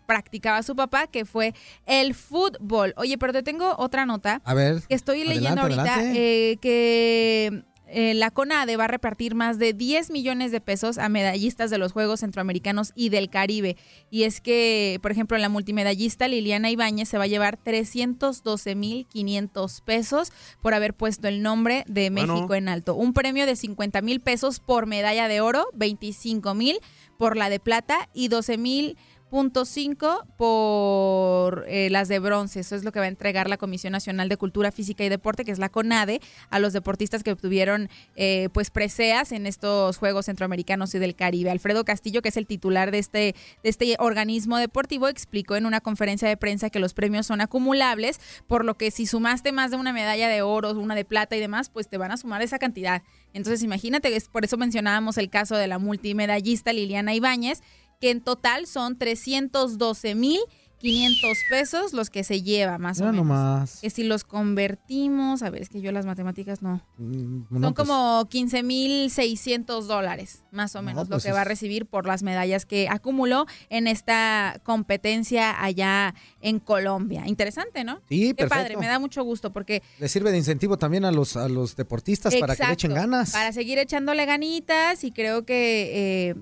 practicaba 0.05 0.63
su 0.63 0.75
papá, 0.75 1.07
que 1.07 1.25
fue 1.25 1.53
el 1.85 2.15
fútbol. 2.15 2.93
Oye, 2.97 3.17
pero 3.17 3.33
te 3.33 3.43
tengo 3.43 3.75
otra 3.77 4.05
nota. 4.05 4.41
A 4.45 4.53
ver. 4.53 4.83
Estoy 4.89 5.23
leyendo 5.23 5.61
Adelante, 5.61 5.91
ahorita 5.91 6.13
eh, 6.15 6.57
que 6.61 7.63
eh, 7.87 8.15
la 8.15 8.31
CONADE 8.31 8.77
va 8.77 8.85
a 8.85 8.87
repartir 8.87 9.35
más 9.35 9.59
de 9.59 9.73
10 9.73 10.09
millones 10.09 10.51
de 10.51 10.59
pesos 10.59 10.97
a 10.97 11.07
medallistas 11.07 11.69
de 11.69 11.77
los 11.77 11.91
Juegos 11.91 12.21
Centroamericanos 12.21 12.91
y 12.95 13.09
del 13.09 13.29
Caribe. 13.29 13.77
Y 14.09 14.23
es 14.23 14.41
que, 14.41 14.99
por 15.01 15.11
ejemplo, 15.11 15.37
la 15.37 15.49
multimedallista 15.49 16.27
Liliana 16.27 16.71
Ibáñez 16.71 17.09
se 17.09 17.17
va 17.17 17.25
a 17.25 17.27
llevar 17.27 17.59
312.500 17.63 19.83
pesos 19.83 20.31
por 20.61 20.73
haber 20.73 20.93
puesto 20.93 21.27
el 21.27 21.41
nombre 21.41 21.83
de 21.87 22.09
Bueno. 22.09 22.33
México 22.33 22.55
en 22.55 22.69
alto. 22.69 22.95
Un 22.95 23.13
premio 23.13 23.45
de 23.45 23.55
50 23.55 24.01
mil 24.01 24.19
pesos 24.19 24.59
por 24.59 24.87
medalla 24.87 25.27
de 25.27 25.41
oro, 25.41 25.67
25 25.73 26.53
mil 26.55 26.79
por 27.17 27.37
la 27.37 27.49
de 27.49 27.59
plata 27.59 28.09
y 28.13 28.27
12 28.27 28.57
mil 28.57 28.97
punto 29.29 29.65
cinco 29.65 30.25
por 30.37 31.65
eh, 31.67 31.89
las 31.89 32.07
de 32.07 32.19
bronce. 32.19 32.59
Eso 32.61 32.75
es 32.75 32.83
lo 32.83 32.91
que 32.91 32.99
va 32.99 33.05
a 33.05 33.09
entregar 33.09 33.49
la 33.49 33.57
Comisión 33.57 33.91
Nacional 33.91 34.29
de 34.29 34.37
Cultura 34.37 34.71
Física 34.71 35.03
y 35.03 35.09
Deporte, 35.09 35.45
que 35.45 35.51
es 35.51 35.59
la 35.59 35.69
CONADE, 35.69 36.21
a 36.49 36.59
los 36.59 36.73
deportistas 36.73 37.23
que 37.23 37.31
obtuvieron 37.31 37.89
eh, 38.15 38.49
pues 38.53 38.69
preseas 38.69 39.31
en 39.31 39.45
estos 39.45 39.97
Juegos 39.97 40.25
Centroamericanos 40.25 40.93
y 40.95 40.99
del 40.99 41.15
Caribe. 41.15 41.51
Alfredo 41.51 41.85
Castillo, 41.85 42.21
que 42.21 42.29
es 42.29 42.37
el 42.37 42.47
titular 42.47 42.91
de 42.91 42.99
este, 42.99 43.35
de 43.63 43.69
este 43.69 43.95
organismo 43.99 44.57
deportivo, 44.57 45.07
explicó 45.07 45.55
en 45.55 45.65
una 45.65 45.81
conferencia 45.81 46.27
de 46.27 46.37
prensa 46.37 46.69
que 46.69 46.79
los 46.79 46.93
premios 46.93 47.25
son 47.25 47.41
acumulables, 47.41 48.19
por 48.47 48.63
lo 48.63 48.75
que 48.75 48.91
si 48.91 49.05
sumaste 49.05 49.51
más 49.51 49.71
de 49.71 49.77
una 49.77 49.93
medalla 49.93 50.29
de 50.29 50.41
oro, 50.41 50.71
una 50.71 50.95
de 50.95 51.05
plata 51.05 51.35
y 51.35 51.39
demás, 51.39 51.69
pues 51.69 51.87
te 51.87 51.97
van 51.97 52.11
a 52.11 52.17
sumar 52.17 52.41
esa 52.41 52.59
cantidad. 52.59 53.03
Entonces 53.33 53.63
imagínate, 53.63 54.15
es 54.15 54.29
por 54.29 54.45
eso 54.45 54.57
mencionábamos 54.57 55.17
el 55.17 55.29
caso 55.29 55.57
de 55.57 55.67
la 55.67 55.77
multimedallista 55.77 56.71
Liliana 56.71 57.13
Ibáñez, 57.13 57.61
que 57.99 58.11
en 58.11 58.21
total 58.21 58.67
son 58.67 58.97
312 58.97 60.15
mil 60.15 60.39
500 60.85 61.37
pesos 61.49 61.93
los 61.93 62.09
que 62.09 62.23
se 62.23 62.41
lleva 62.41 62.77
más 62.77 62.99
o 62.99 63.05
menos. 63.05 63.15
nomás. 63.15 63.79
Que 63.81 63.89
si 63.89 64.03
los 64.03 64.23
convertimos, 64.23 65.41
a 65.41 65.49
ver, 65.49 65.61
es 65.61 65.69
que 65.69 65.81
yo 65.81 65.91
las 65.91 66.05
matemáticas 66.05 66.61
no. 66.61 66.81
Mm, 66.97 67.47
Son 67.49 67.61
no, 67.61 67.73
pues, 67.73 67.87
como 67.87 68.27
15 68.29 68.63
mil 68.63 69.09
600 69.09 69.87
dólares, 69.87 70.43
más 70.51 70.75
o 70.75 70.81
menos, 70.81 71.09
lo 71.09 71.15
pues 71.15 71.23
que 71.23 71.31
va 71.31 71.41
a 71.41 71.43
recibir 71.43 71.85
por 71.85 72.05
las 72.05 72.23
medallas 72.23 72.65
que 72.65 72.87
acumuló 72.89 73.45
en 73.69 73.87
esta 73.87 74.61
competencia 74.63 75.63
allá 75.63 76.13
en 76.41 76.59
Colombia. 76.59 77.23
Interesante, 77.25 77.83
¿no? 77.83 78.01
Sí, 78.07 78.33
Qué 78.37 78.47
padre, 78.47 78.77
me 78.77 78.87
da 78.87 78.99
mucho 78.99 79.23
gusto 79.23 79.51
porque 79.51 79.81
Le 79.99 80.07
sirve 80.09 80.31
de 80.31 80.37
incentivo 80.37 80.77
también 80.77 81.05
a 81.05 81.11
los, 81.11 81.37
a 81.37 81.47
los 81.49 81.75
deportistas 81.75 82.35
para 82.35 82.55
que 82.55 82.63
le 82.63 82.73
echen 82.73 82.93
ganas. 82.93 83.31
Para 83.31 83.51
seguir 83.53 83.79
echándole 83.79 84.25
ganitas 84.25 85.03
y 85.03 85.11
creo 85.11 85.45
que 85.45 86.29
eh, 86.29 86.35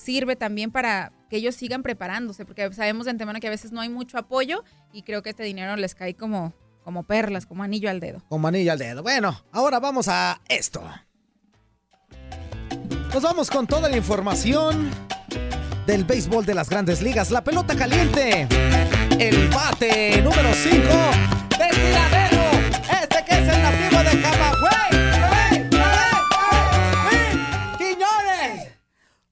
sirve 0.00 0.36
también 0.36 0.70
para 0.70 1.12
que 1.28 1.36
ellos 1.36 1.54
sigan 1.54 1.82
preparándose, 1.82 2.44
porque 2.44 2.72
sabemos 2.72 3.04
de 3.04 3.12
antemano 3.12 3.38
que 3.40 3.46
a 3.46 3.50
veces 3.50 3.72
no 3.72 3.80
hay 3.80 3.88
mucho 3.88 4.18
apoyo 4.18 4.64
y 4.92 5.02
creo 5.02 5.22
que 5.22 5.30
este 5.30 5.44
dinero 5.44 5.76
les 5.76 5.94
cae 5.94 6.14
como, 6.14 6.52
como 6.82 7.04
perlas, 7.04 7.46
como 7.46 7.62
anillo 7.62 7.90
al 7.90 8.00
dedo. 8.00 8.22
Con 8.28 8.40
manilla 8.40 8.72
al 8.72 8.78
dedo. 8.78 9.02
Bueno, 9.02 9.40
ahora 9.52 9.78
vamos 9.78 10.08
a 10.08 10.40
esto. 10.48 10.82
Nos 13.12 13.22
vamos 13.22 13.50
con 13.50 13.66
toda 13.66 13.88
la 13.88 13.96
información 13.96 14.90
del 15.86 16.04
béisbol 16.04 16.46
de 16.46 16.54
las 16.54 16.70
grandes 16.70 17.02
ligas. 17.02 17.30
La 17.30 17.42
pelota 17.42 17.76
caliente. 17.76 18.46
El 19.18 19.48
bate 19.48 20.22
número 20.22 20.52
5 20.54 20.78
del 21.58 21.70
tiradero. 21.70 22.19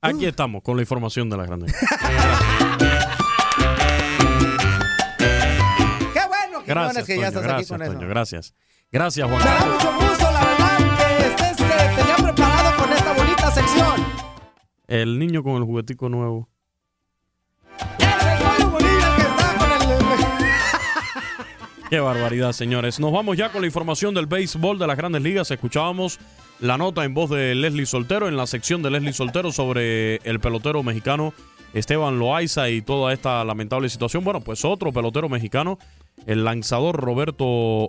Aquí 0.01 0.27
estamos 0.27 0.63
con 0.63 0.77
la 0.77 0.83
información 0.83 1.29
de 1.29 1.37
la 1.37 1.45
grande. 1.45 1.67
¡Qué 6.13 6.21
bueno, 6.29 6.63
Gracias, 6.65 7.05
que 7.05 7.19
ya 7.19 7.29
estás 7.29 7.43
aquí 7.43 7.49
gracias, 7.49 7.69
con 7.69 7.83
eso! 7.83 7.93
Toño, 7.95 8.09
gracias. 8.09 8.55
Gracias, 8.93 9.29
Juan 9.29 9.43
Me 9.43 9.45
da 9.45 9.67
mucho 9.67 9.93
gusto, 9.95 10.31
la 10.31 10.45
verdad, 10.45 10.79
que 10.99 11.27
estés 11.27 11.61
eh, 11.61 11.91
tenía 11.97 12.15
preparado 12.15 12.77
con 12.77 12.93
esta 12.93 13.13
bonita 13.13 13.51
sección. 13.51 14.07
El 14.87 15.19
niño 15.19 15.43
con 15.43 15.57
el 15.57 15.65
juguetico 15.65 16.09
nuevo. 16.09 16.49
Qué 21.91 22.01
barbaridad, 22.01 22.53
señores. 22.53 23.01
Nos 23.01 23.13
vamos 23.13 23.39
ya 23.39 23.51
con 23.51 23.63
la 23.63 23.67
información 23.67 24.13
del 24.13 24.27
béisbol 24.27 24.79
de 24.79 24.87
las 24.87 24.99
grandes 24.99 25.23
ligas. 25.23 25.51
Escuchábamos 25.51 26.19
la 26.61 26.77
nota 26.77 27.03
en 27.03 27.15
voz 27.15 27.31
de 27.31 27.55
Leslie 27.55 27.87
Soltero 27.87 28.29
en 28.29 28.37
la 28.37 28.47
sección 28.47 28.83
de 28.83 28.91
Leslie 28.91 29.15
Soltero 29.15 29.53
sobre 29.53 30.17
el 30.17 30.39
pelotero 30.39 30.83
mexicano 30.83 31.33
Esteban 31.73 32.19
Loaiza 32.19 32.69
y 32.69 32.83
toda 32.83 33.15
esta 33.15 33.43
lamentable 33.43 33.89
situación. 33.89 34.23
Bueno, 34.23 34.43
pues 34.43 34.67
otro 34.67 34.93
pelotero 34.93 35.31
mexicano, 35.31 35.79
el 36.27 36.45
lanzador 36.45 36.95
Roberto 36.95 37.47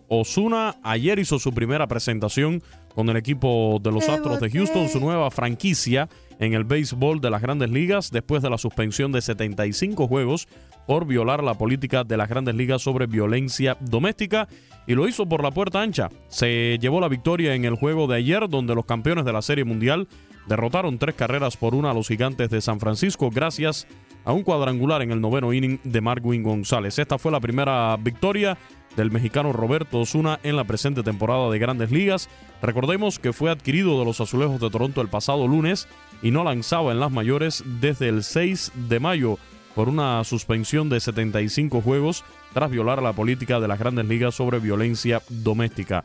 Osuna, 0.07 0.77
ayer 0.81 1.19
hizo 1.19 1.37
su 1.37 1.53
primera 1.53 1.87
presentación 1.87 2.63
con 2.95 3.09
el 3.09 3.17
equipo 3.17 3.79
de 3.81 3.91
los 3.91 4.07
Astros 4.07 4.39
de 4.39 4.49
Houston, 4.49 4.87
su 4.87 5.01
nueva 5.01 5.29
franquicia 5.29 6.07
en 6.39 6.53
el 6.53 6.63
béisbol 6.63 7.21
de 7.21 7.29
las 7.29 7.41
grandes 7.41 7.69
ligas, 7.69 8.11
después 8.11 8.41
de 8.41 8.49
la 8.49 8.57
suspensión 8.57 9.11
de 9.11 9.21
75 9.21 10.07
juegos 10.07 10.47
por 10.87 11.05
violar 11.05 11.43
la 11.43 11.53
política 11.53 12.03
de 12.03 12.17
las 12.17 12.29
grandes 12.29 12.55
ligas 12.55 12.81
sobre 12.81 13.05
violencia 13.05 13.77
doméstica 13.81 14.47
y 14.87 14.95
lo 14.95 15.07
hizo 15.07 15.27
por 15.27 15.43
la 15.43 15.51
puerta 15.51 15.81
ancha. 15.81 16.09
Se 16.29 16.77
llevó 16.81 17.01
la 17.01 17.09
victoria 17.09 17.53
en 17.53 17.65
el 17.65 17.75
juego 17.75 18.07
de 18.07 18.17
ayer 18.17 18.49
donde 18.49 18.73
los 18.73 18.85
campeones 18.85 19.25
de 19.25 19.33
la 19.33 19.41
Serie 19.41 19.65
Mundial 19.65 20.07
derrotaron 20.47 20.97
tres 20.97 21.13
carreras 21.13 21.57
por 21.57 21.75
una 21.75 21.91
a 21.91 21.93
los 21.93 22.07
gigantes 22.07 22.49
de 22.49 22.61
San 22.61 22.79
Francisco 22.79 23.29
gracias 23.29 23.85
a 24.25 24.33
un 24.33 24.43
cuadrangular 24.43 25.01
en 25.01 25.11
el 25.11 25.21
noveno 25.21 25.53
inning 25.53 25.79
de 25.83 26.01
Marwin 26.01 26.43
González. 26.43 26.97
Esta 26.99 27.17
fue 27.17 27.31
la 27.31 27.39
primera 27.39 27.95
victoria 27.97 28.57
del 28.95 29.11
mexicano 29.11 29.53
Roberto 29.53 29.99
Osuna 29.99 30.39
en 30.43 30.55
la 30.55 30.63
presente 30.63 31.03
temporada 31.03 31.49
de 31.49 31.59
Grandes 31.59 31.91
Ligas. 31.91 32.29
Recordemos 32.61 33.19
que 33.19 33.33
fue 33.33 33.51
adquirido 33.51 33.99
de 33.99 34.05
los 34.05 34.19
Azulejos 34.19 34.59
de 34.59 34.69
Toronto 34.69 35.01
el 35.01 35.07
pasado 35.07 35.47
lunes 35.47 35.87
y 36.21 36.31
no 36.31 36.43
lanzaba 36.43 36.91
en 36.91 36.99
las 36.99 37.11
mayores 37.11 37.63
desde 37.79 38.09
el 38.09 38.23
6 38.23 38.71
de 38.89 38.99
mayo 38.99 39.37
por 39.75 39.89
una 39.89 40.23
suspensión 40.23 40.89
de 40.89 40.99
75 40.99 41.81
juegos 41.81 42.23
tras 42.53 42.69
violar 42.69 43.01
la 43.01 43.13
política 43.13 43.59
de 43.59 43.67
las 43.67 43.79
Grandes 43.79 44.05
Ligas 44.05 44.35
sobre 44.35 44.59
violencia 44.59 45.21
doméstica. 45.29 46.03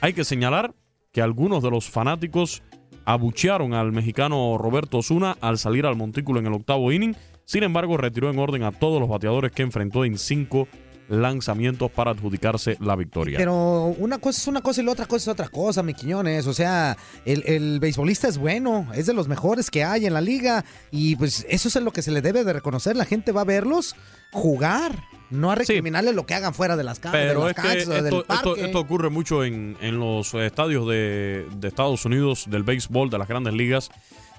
Hay 0.00 0.12
que 0.12 0.24
señalar 0.24 0.74
que 1.12 1.22
algunos 1.22 1.62
de 1.62 1.70
los 1.70 1.88
fanáticos 1.88 2.62
abuchearon 3.04 3.74
al 3.74 3.92
mexicano 3.92 4.56
Roberto 4.58 4.98
Osuna 4.98 5.36
al 5.40 5.58
salir 5.58 5.86
al 5.86 5.96
montículo 5.96 6.40
en 6.40 6.46
el 6.46 6.54
octavo 6.54 6.90
inning. 6.92 7.14
Sin 7.44 7.62
embargo, 7.62 7.96
retiró 7.96 8.30
en 8.30 8.38
orden 8.38 8.62
a 8.62 8.72
todos 8.72 9.00
los 9.00 9.08
bateadores 9.08 9.52
que 9.52 9.62
enfrentó 9.62 10.04
en 10.04 10.18
cinco 10.18 10.68
lanzamientos 11.08 11.90
para 11.90 12.12
adjudicarse 12.12 12.76
la 12.80 12.96
victoria. 12.96 13.38
Pero 13.38 13.86
una 13.98 14.18
cosa 14.18 14.40
es 14.40 14.46
una 14.48 14.60
cosa 14.62 14.80
y 14.80 14.84
la 14.84 14.92
otra 14.92 15.06
cosa 15.06 15.30
es 15.30 15.34
otra 15.34 15.48
cosa, 15.48 15.82
mi 15.82 15.94
Quiñones. 15.94 16.46
O 16.46 16.54
sea, 16.54 16.96
el, 17.24 17.42
el 17.46 17.80
beisbolista 17.80 18.28
es 18.28 18.38
bueno, 18.38 18.88
es 18.94 19.06
de 19.06 19.12
los 19.14 19.28
mejores 19.28 19.70
que 19.70 19.84
hay 19.84 20.06
en 20.06 20.14
la 20.14 20.20
liga. 20.20 20.64
Y 20.90 21.16
pues 21.16 21.44
eso 21.48 21.68
es 21.68 21.76
lo 21.76 21.92
que 21.92 22.02
se 22.02 22.10
le 22.10 22.22
debe 22.22 22.44
de 22.44 22.52
reconocer. 22.52 22.96
La 22.96 23.04
gente 23.04 23.32
va 23.32 23.42
a 23.42 23.44
verlos 23.44 23.94
jugar, 24.32 24.98
no 25.30 25.50
a 25.50 25.54
recriminarle 25.54 26.12
lo 26.12 26.24
que 26.24 26.34
hagan 26.34 26.54
fuera 26.54 26.76
de 26.76 26.84
las, 26.84 26.98
ca- 26.98 27.10
de 27.12 27.18
Pero 27.26 27.40
las 27.40 27.50
es 27.50 27.56
que 27.56 27.62
canchas 27.62 28.04
esto, 28.04 28.56
esto 28.56 28.78
ocurre 28.80 29.10
mucho 29.10 29.44
en, 29.44 29.76
en 29.80 29.98
los 29.98 30.32
estadios 30.34 30.88
de, 30.88 31.46
de 31.56 31.68
Estados 31.68 32.04
Unidos, 32.06 32.46
del 32.48 32.62
béisbol, 32.62 33.10
de 33.10 33.18
las 33.18 33.28
grandes 33.28 33.52
ligas. 33.54 33.90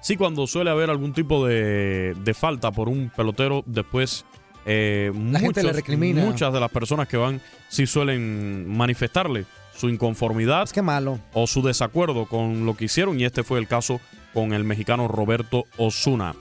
Sí, 0.01 0.17
cuando 0.17 0.47
suele 0.47 0.69
haber 0.69 0.89
algún 0.89 1.13
tipo 1.13 1.45
de, 1.47 2.13
de 2.23 2.33
falta 2.33 2.71
por 2.71 2.89
un 2.89 3.09
pelotero, 3.15 3.63
después 3.65 4.25
eh, 4.65 5.11
La 5.31 5.39
gente 5.39 5.63
le 5.63 5.73
recrimina. 5.73 6.23
muchas 6.23 6.53
de 6.53 6.59
las 6.59 6.71
personas 6.71 7.07
que 7.07 7.17
van 7.17 7.41
sí 7.69 7.85
suelen 7.87 8.67
manifestarle 8.67 9.45
su 9.75 9.89
inconformidad 9.89 10.69
malo. 10.83 11.19
o 11.33 11.47
su 11.47 11.61
desacuerdo 11.61 12.25
con 12.27 12.65
lo 12.65 12.75
que 12.75 12.85
hicieron 12.85 13.19
y 13.19 13.25
este 13.25 13.43
fue 13.43 13.59
el 13.59 13.67
caso 13.67 13.99
con 14.33 14.53
el 14.53 14.63
mexicano 14.63 15.07
Roberto 15.07 15.65
Osuna. 15.77 16.35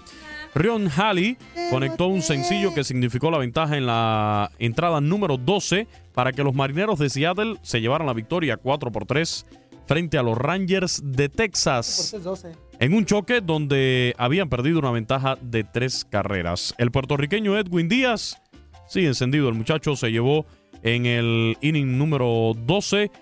Rion 0.55 0.91
Halley 0.95 1.39
conectó 1.71 2.09
un 2.09 2.21
sencillo 2.21 2.75
que 2.75 2.85
significó 2.85 3.31
la 3.31 3.39
ventaja 3.39 3.77
en 3.79 3.87
la 3.87 4.51
entrada 4.59 5.01
número 5.01 5.39
12 5.39 5.87
para 6.13 6.33
que 6.33 6.45
los 6.45 6.55
marineros 6.55 6.99
de 6.99 7.09
Seattle 7.09 7.57
se 7.63 7.81
llevaran 7.81 8.07
la 8.07 8.13
victoria 8.13 8.59
4 8.59 8.93
por 8.93 9.07
3 9.07 9.47
frente 9.87 10.19
a 10.19 10.23
los 10.23 10.37
Rangers 10.37 11.01
de 11.05 11.31
Texas 11.31 12.15
en 12.83 12.95
un 12.95 13.05
choque 13.05 13.41
donde 13.41 14.13
habían 14.19 14.49
perdido 14.49 14.81
una 14.81 14.91
ventaja 14.91 15.39
de 15.41 15.63
tres 15.63 16.05
carreras. 16.05 16.75
El 16.79 16.91
puertorriqueño 16.91 17.57
Edwin 17.57 17.89
Díaz, 17.89 18.43
sí, 18.89 19.07
encendido 19.07 19.49
el 19.49 19.55
muchacho, 19.55 19.95
se 19.95 20.11
llevó 20.11 20.47
en 20.83 21.07
el 21.07 21.57
inning 21.61 21.97
número 21.97 22.55
12 22.57 23.13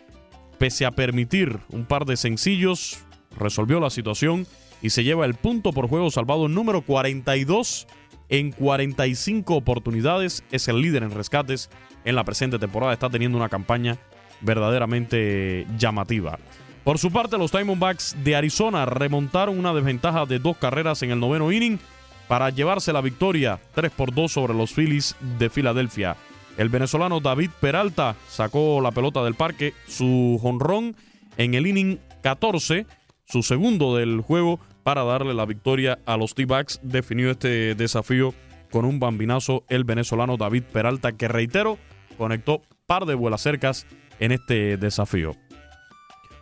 pese 0.57 0.87
a 0.87 0.93
permitir 0.93 1.59
un 1.69 1.85
par 1.85 2.07
de 2.07 2.17
sencillos, 2.17 3.05
resolvió 3.37 3.81
la 3.81 3.91
situación 3.91 4.47
y 4.81 4.91
se 4.91 5.05
lleva 5.05 5.27
el 5.27 5.35
punto 5.35 5.75
por 5.75 5.89
juego 5.89 6.11
salvado 6.11 6.49
número 6.49 6.81
42 6.81 7.87
en 8.31 8.53
45 8.53 9.55
oportunidades. 9.55 10.43
Es 10.51 10.69
el 10.69 10.81
líder 10.81 11.03
en 11.03 11.11
rescates 11.11 11.69
en 12.07 12.15
la 12.15 12.25
presente 12.25 12.59
temporada. 12.59 12.95
Está 12.95 13.11
teniendo 13.11 13.37
una 13.37 13.51
campaña 13.51 13.99
verdaderamente 14.41 15.67
llamativa. 15.77 16.39
Por 16.85 16.99
su 16.99 17.11
parte, 17.11 17.37
los 17.37 17.53
Diamondbacks 17.53 18.17
de 18.25 18.37
Arizona 18.37 18.87
remontaron 18.87 19.59
una 19.59 19.75
desventaja 19.75 20.25
de 20.25 20.39
dos 20.39 20.57
carreras 20.57 21.03
en 21.03 21.11
el 21.11 21.21
noveno 21.21 21.53
inning 21.53 21.79
para 22.27 22.49
llevarse 22.51 22.93
la 22.93 23.03
victoria 23.03 23.61
3 23.75 23.91
por 23.91 24.15
2 24.15 24.33
sobre 24.33 24.55
los 24.55 24.73
Phillies 24.73 25.15
de 25.39 25.51
Filadelfia. 25.51 26.17
El 26.57 26.69
venezolano 26.69 27.21
David 27.21 27.51
Peralta 27.61 28.17
sacó 28.29 28.81
la 28.81 28.93
pelota 28.93 29.23
del 29.23 29.35
parque, 29.35 29.75
su 29.87 30.39
jonrón 30.41 30.97
en 31.37 31.55
el 31.55 31.67
inning 31.67 31.99
14, 32.23 32.87
su 33.27 33.43
segundo 33.43 33.97
del 33.97 34.21
juego, 34.21 34.59
para 34.83 35.05
darle 35.05 35.35
la 35.35 35.45
victoria 35.45 35.99
a 36.07 36.17
los 36.17 36.35
T-Backs. 36.35 36.81
Definió 36.83 37.31
este 37.31 37.75
desafío 37.75 38.35
con 38.71 38.85
un 38.85 39.01
bambinazo 39.01 39.65
el 39.69 39.85
venezolano 39.85 40.37
David 40.37 40.65
Peralta, 40.73 41.13
que 41.13 41.29
reitero, 41.29 41.79
conectó 42.17 42.63
par 42.87 43.05
de 43.05 43.15
vuelas 43.15 43.43
cercas 43.43 43.87
en 44.19 44.33
este 44.33 44.77
desafío. 44.77 45.37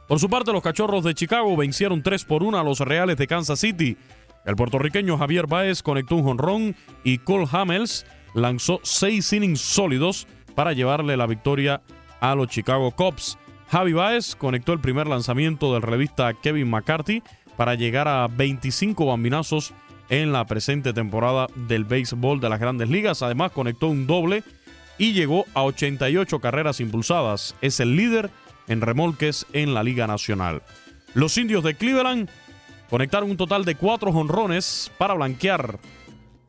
Por 0.08 0.18
su 0.18 0.30
parte, 0.30 0.52
los 0.52 0.62
cachorros 0.62 1.04
de 1.04 1.14
Chicago 1.14 1.54
vencieron 1.54 2.02
3 2.02 2.24
por 2.24 2.42
1 2.42 2.58
a 2.58 2.64
los 2.64 2.80
Reales 2.80 3.18
de 3.18 3.26
Kansas 3.26 3.60
City. 3.60 3.98
El 4.46 4.56
puertorriqueño 4.56 5.18
Javier 5.18 5.46
Baez 5.46 5.82
conectó 5.82 6.16
un 6.16 6.22
jonrón 6.22 6.74
y 7.04 7.18
Cole 7.18 7.46
Hamels 7.52 8.06
lanzó 8.34 8.80
seis 8.82 9.30
innings 9.34 9.60
sólidos 9.60 10.26
para 10.54 10.72
llevarle 10.72 11.18
la 11.18 11.26
victoria 11.26 11.82
a 12.20 12.34
los 12.34 12.48
Chicago 12.48 12.90
Cubs. 12.92 13.36
Javi 13.70 13.92
Baez 13.92 14.34
conectó 14.34 14.72
el 14.72 14.80
primer 14.80 15.06
lanzamiento 15.06 15.74
del 15.74 15.82
revista 15.82 16.32
Kevin 16.32 16.70
McCarthy 16.70 17.22
para 17.58 17.74
llegar 17.74 18.08
a 18.08 18.28
25 18.28 19.04
bambinazos 19.04 19.74
en 20.08 20.32
la 20.32 20.46
presente 20.46 20.94
temporada 20.94 21.48
del 21.54 21.84
béisbol 21.84 22.40
de 22.40 22.48
las 22.48 22.60
grandes 22.60 22.88
ligas. 22.88 23.20
Además 23.20 23.52
conectó 23.52 23.88
un 23.88 24.06
doble 24.06 24.42
y 24.96 25.12
llegó 25.12 25.44
a 25.52 25.64
88 25.64 26.40
carreras 26.40 26.80
impulsadas. 26.80 27.54
Es 27.60 27.78
el 27.80 27.94
líder 27.94 28.30
en 28.68 28.80
remolques 28.80 29.46
en 29.52 29.74
la 29.74 29.82
Liga 29.82 30.06
Nacional. 30.06 30.62
Los 31.14 31.36
indios 31.38 31.64
de 31.64 31.74
Cleveland 31.74 32.28
conectaron 32.90 33.30
un 33.30 33.36
total 33.36 33.64
de 33.64 33.74
cuatro 33.74 34.12
jonrones 34.12 34.90
para 34.98 35.14
blanquear 35.14 35.78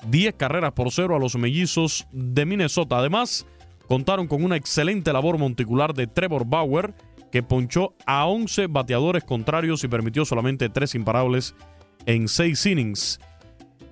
10 0.08 0.36
carreras 0.36 0.74
por 0.74 0.92
cero 0.92 1.16
a 1.16 1.20
los 1.20 1.36
mellizos 1.36 2.08
de 2.12 2.46
Minnesota. 2.46 3.00
Además, 3.00 3.46
contaron 3.88 4.28
con 4.28 4.44
una 4.44 4.56
excelente 4.56 5.12
labor 5.12 5.38
monticular 5.38 5.94
de 5.94 6.08
Trevor 6.08 6.46
Bauer, 6.46 6.94
que 7.32 7.44
ponchó 7.44 7.96
a 8.06 8.26
11 8.26 8.68
bateadores 8.68 9.24
contrarios 9.24 9.84
y 9.84 9.88
permitió 9.88 10.26
solamente 10.26 10.70
3 10.70 10.96
imparables 10.96 11.56
en 12.06 12.28
6 12.28 12.66
innings. 12.66 13.20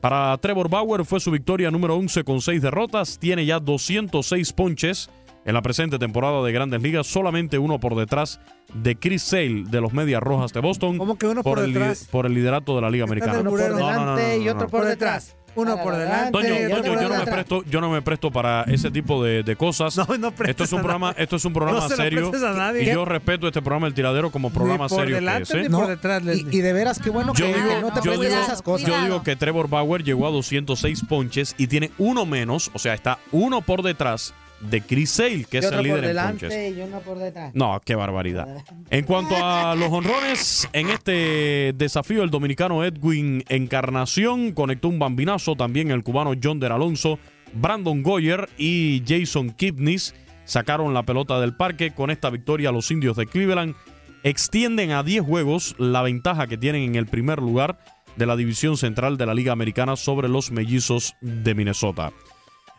Para 0.02 0.38
Trevor 0.38 0.70
Bauer 0.70 1.06
fue 1.06 1.20
su 1.20 1.32
victoria 1.32 1.72
número 1.72 1.96
11 1.96 2.24
con 2.24 2.42
6 2.42 2.62
derrotas, 2.62 3.20
tiene 3.20 3.46
ya 3.46 3.60
206 3.60 4.54
ponches 4.54 5.10
en 5.48 5.54
la 5.54 5.62
presente 5.64 5.98
temporada 5.98 6.44
de 6.44 6.52
Grandes 6.52 6.82
Ligas, 6.84 7.08
solamente 7.08 7.58
uno 7.58 7.80
por 7.80 7.96
detrás 7.96 8.40
de 8.74 8.96
Chris 8.98 9.24
Sale 9.24 9.64
de 9.68 9.82
los 9.82 9.94
Medias 9.94 10.22
Rojas 10.22 10.54
de 10.54 10.60
Boston. 10.60 10.98
¿Cómo 11.00 11.18
que 11.18 11.26
uno 11.26 11.42
por, 11.42 11.58
el, 11.60 11.74
detrás? 11.74 12.08
por 12.12 12.26
el 12.28 12.34
liderato 12.36 12.76
de 12.76 12.82
la 12.82 12.90
Liga 12.92 13.06
Americana. 13.06 13.40
Uno 13.40 13.50
por 13.52 13.60
No, 13.62 13.68
no, 13.70 13.80
no, 13.80 13.80
no, 13.80 14.16
delante 14.16 14.38
no, 14.38 14.44
y 14.44 14.50
otro 14.50 14.68
por 14.68 14.86
detrás. 14.86 15.34
Uno 15.56 15.82
por 15.82 15.96
delante. 15.96 16.32
Toño, 16.34 16.50
y 16.50 16.66
otro 16.66 16.82
Toño, 16.84 16.94
por 16.94 17.02
yo 17.02 17.10
no 17.10 17.18
me 17.18 17.32
presto, 17.32 17.64
yo 17.64 17.82
no 17.82 17.90
me 17.90 18.02
presto 18.04 18.30
para 18.32 18.62
ese 18.64 18.92
tipo 18.92 19.24
de, 19.24 19.42
de 19.42 19.56
cosas. 19.56 19.98
No, 19.98 20.06
no 20.20 20.34
esto 20.46 20.66
es 20.66 20.72
un 20.74 20.82
programa, 20.82 21.16
esto 21.18 21.38
es 21.38 21.46
un 21.46 21.54
programa 21.54 21.80
No 21.80 21.88
se 21.90 21.96
lo 21.98 22.04
serio 22.04 22.30
prestes 22.30 22.50
a 22.50 22.54
nadie. 22.54 22.84
y 22.84 22.86
yo 22.94 23.06
respeto 23.06 23.48
este 23.48 23.62
programa 23.64 23.88
El 23.88 23.96
Tiradero 23.96 24.30
como 24.30 24.52
programa 24.52 24.84
Ni 24.86 24.90
por 24.90 25.00
serio 25.00 25.16
que 25.16 25.20
delante 25.22 25.44
es. 25.44 25.50
¿eh? 25.56 25.62
ni 25.64 25.70
No, 25.70 25.80
por 25.80 25.88
detrás, 25.88 26.22
y, 26.24 26.44
de 26.62 26.74
veras, 26.74 27.00
qué 27.00 27.10
bueno 27.10 27.34
Yo 27.34 27.46
que, 27.48 27.54
digo- 27.56 27.70
que 27.70 27.82
no 27.82 27.92
te 27.94 28.02
yo 28.04 28.12
digo- 28.12 28.24
esas 28.26 28.62
cosas. 28.62 28.88
Yo 28.88 29.02
digo 29.02 29.24
que 29.24 29.36
Trevor 29.36 29.68
Bauer 29.68 30.04
llegó 30.04 30.28
a 30.28 30.30
206 30.32 31.06
ponches 31.10 31.56
y 31.58 31.66
tiene 31.66 31.90
uno 31.98 32.26
menos, 32.28 32.70
o 32.76 32.78
sea, 32.80 32.94
está 32.94 33.18
uno 33.32 33.62
por 33.62 33.82
detrás 33.82 34.36
de 34.62 34.82
Chris 34.82 35.12
Sale, 35.12 35.46
que 35.46 35.60
es 35.60 35.66
el 35.66 35.84
líder 35.84 35.98
por 35.98 36.04
en 36.04 36.08
delante 36.08 36.48
ponches. 36.48 36.78
y 36.78 36.82
uno 36.82 37.00
por 37.02 37.18
detrás. 37.20 37.54
No, 37.54 37.80
qué 37.86 37.96
barbaridad. 37.96 38.48
En 38.90 39.04
cuanto 39.04 39.36
a 39.36 39.76
los 39.76 39.92
honrones, 39.92 40.68
en 40.72 40.90
este 40.90 41.74
desafío 41.76 42.24
el 42.24 42.30
dominicano 42.30 42.84
Edwin 42.86 43.44
Encarnación 43.50 44.54
conectó 44.54 44.88
un 44.88 44.98
bambinazo, 44.98 45.56
también 45.56 45.92
el 45.92 46.04
cubano 46.04 46.34
John 46.42 46.60
Der 46.60 46.72
Alonso, 46.72 47.20
Brandon 47.54 48.02
Goyer 48.02 48.48
y 48.58 49.04
Jason 49.06 49.50
Kipnis 49.52 50.16
sacaron 50.46 50.94
la 50.94 51.04
pelota 51.04 51.40
del 51.42 51.56
parque. 51.56 51.92
Con 51.92 52.10
esta 52.12 52.30
victoria 52.30 52.72
los 52.72 52.90
indios 52.92 53.18
de 53.18 53.26
Cleveland 53.26 53.76
extienden 54.24 54.92
a 54.92 55.04
10 55.04 55.24
juegos 55.24 55.76
la 55.78 56.02
ventaja 56.02 56.48
que 56.48 56.58
tienen 56.58 56.84
en 56.84 56.96
el 56.96 57.08
primer 57.08 57.40
lugar 57.40 57.78
de 58.16 58.26
la 58.26 58.36
división 58.36 58.78
central 58.78 59.18
de 59.18 59.26
la 59.26 59.34
Liga 59.34 59.52
Americana 59.52 59.96
sobre 59.96 60.28
los 60.30 60.52
mellizos 60.52 61.16
de 61.22 61.54
Minnesota. 61.54 62.12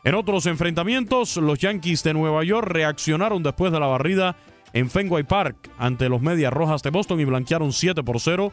En 0.05 0.15
otros 0.15 0.47
enfrentamientos, 0.47 1.37
los 1.37 1.59
Yankees 1.59 2.03
de 2.03 2.15
Nueva 2.15 2.45
York 2.45 2.69
reaccionaron 2.69 3.43
después 3.43 3.73
de 3.73 3.81
la 3.81 3.87
barrida 3.87 4.37
en 4.73 4.91
Fenway 4.91 5.25
Park 5.25 5.71
ante 5.79 6.09
los 6.09 6.21
Medias 6.23 6.53
Rojas 6.53 6.83
de 6.83 6.91
Boston 6.91 7.21
y 7.21 7.25
blanquearon 7.25 7.73
7 7.73 8.03
por 8.03 8.21
0 8.21 8.53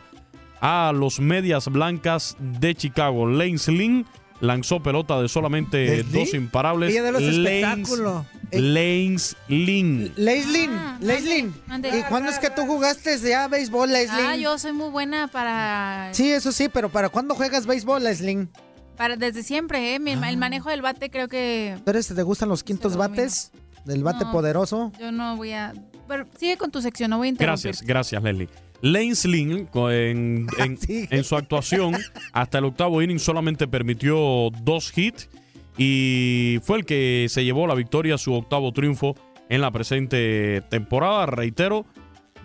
a 0.61 0.91
los 0.95 1.19
Medias 1.19 1.67
Blancas 1.67 2.35
de 2.39 2.73
Chicago. 2.75 3.27
Lane 3.27 3.57
Lynn 3.67 4.05
lanzó 4.41 4.81
pelota 4.81 5.21
de 5.21 5.29
solamente 5.29 6.03
dos 6.03 6.33
imparables. 6.33 6.91
Ella 6.91 7.03
de 7.03 7.11
los 7.11 7.21
Lanes- 7.21 7.37
espectáculos. 7.37 8.25
Lanes 8.51 9.35
Ah, 10.77 10.97
Leslin. 11.01 11.53
mande, 11.67 11.97
¿Y 11.99 12.03
cuándo 12.03 12.29
es 12.29 12.39
que 12.39 12.49
tú 12.49 12.65
jugaste 12.65 13.17
ya 13.19 13.47
béisbol, 13.47 13.91
Leslin? 13.91 14.25
Ah, 14.25 14.35
yo 14.35 14.57
soy 14.57 14.71
muy 14.73 14.89
buena 14.89 15.27
para, 15.27 16.09
Sí, 16.13 16.31
eso 16.31 16.51
sí, 16.51 16.69
pero 16.69 16.89
¿para 16.89 17.09
cuándo 17.09 17.35
juegas 17.35 17.65
béisbol, 17.65 18.03
Leslin? 18.03 18.49
Para 18.95 19.15
desde 19.17 19.43
siempre, 19.43 19.95
¿eh? 19.95 19.99
Mi- 19.99 20.13
Ah. 20.13 20.29
El 20.29 20.37
manejo 20.37 20.69
del 20.69 20.81
bate 20.81 21.09
creo 21.09 21.27
que 21.27 21.77
¿Tú 21.83 21.89
eres, 21.91 22.07
te 22.07 22.23
gustan 22.23 22.49
los 22.49 22.63
quintos 22.63 22.95
bates? 22.97 23.51
¿Del 23.85 24.03
bate 24.03 24.25
No. 24.25 24.31
poderoso? 24.31 24.91
yo 24.99 25.11
no 25.11 25.35
voy 25.35 25.51
a... 25.51 25.73
Pero 26.07 26.25
sigue 26.37 26.57
con 26.57 26.71
tu 26.71 26.81
sección, 26.81 27.09
no 27.11 27.17
voy 27.17 27.27
a 27.27 27.29
interrumpir. 27.31 27.63
Gracias, 27.63 27.81
gracias, 27.87 28.23
Leslie. 28.23 28.49
Lane 28.81 29.13
Lynn, 29.25 29.65
co- 29.67 29.89
en, 29.91 30.47
en- 30.59 30.77
Sí. 30.77 31.07
en 31.09 31.23
su 31.23 31.35
actuación, 31.35 31.95
hasta 32.33 32.57
el 32.59 32.65
octavo 32.65 33.01
inning 33.01 33.19
solamente 33.19 33.67
permitió 33.67 34.49
dos 34.63 34.95
hits 34.97 35.29
y 35.77 36.59
fue 36.63 36.77
el 36.79 36.85
que 36.85 37.27
se 37.29 37.43
llevó 37.43 37.67
la 37.67 37.75
victoria, 37.75 38.17
su 38.17 38.33
octavo 38.33 38.71
triunfo 38.71 39.15
en 39.49 39.61
la 39.61 39.71
presente 39.71 40.61
temporada. 40.69 41.25
Reitero, 41.27 41.85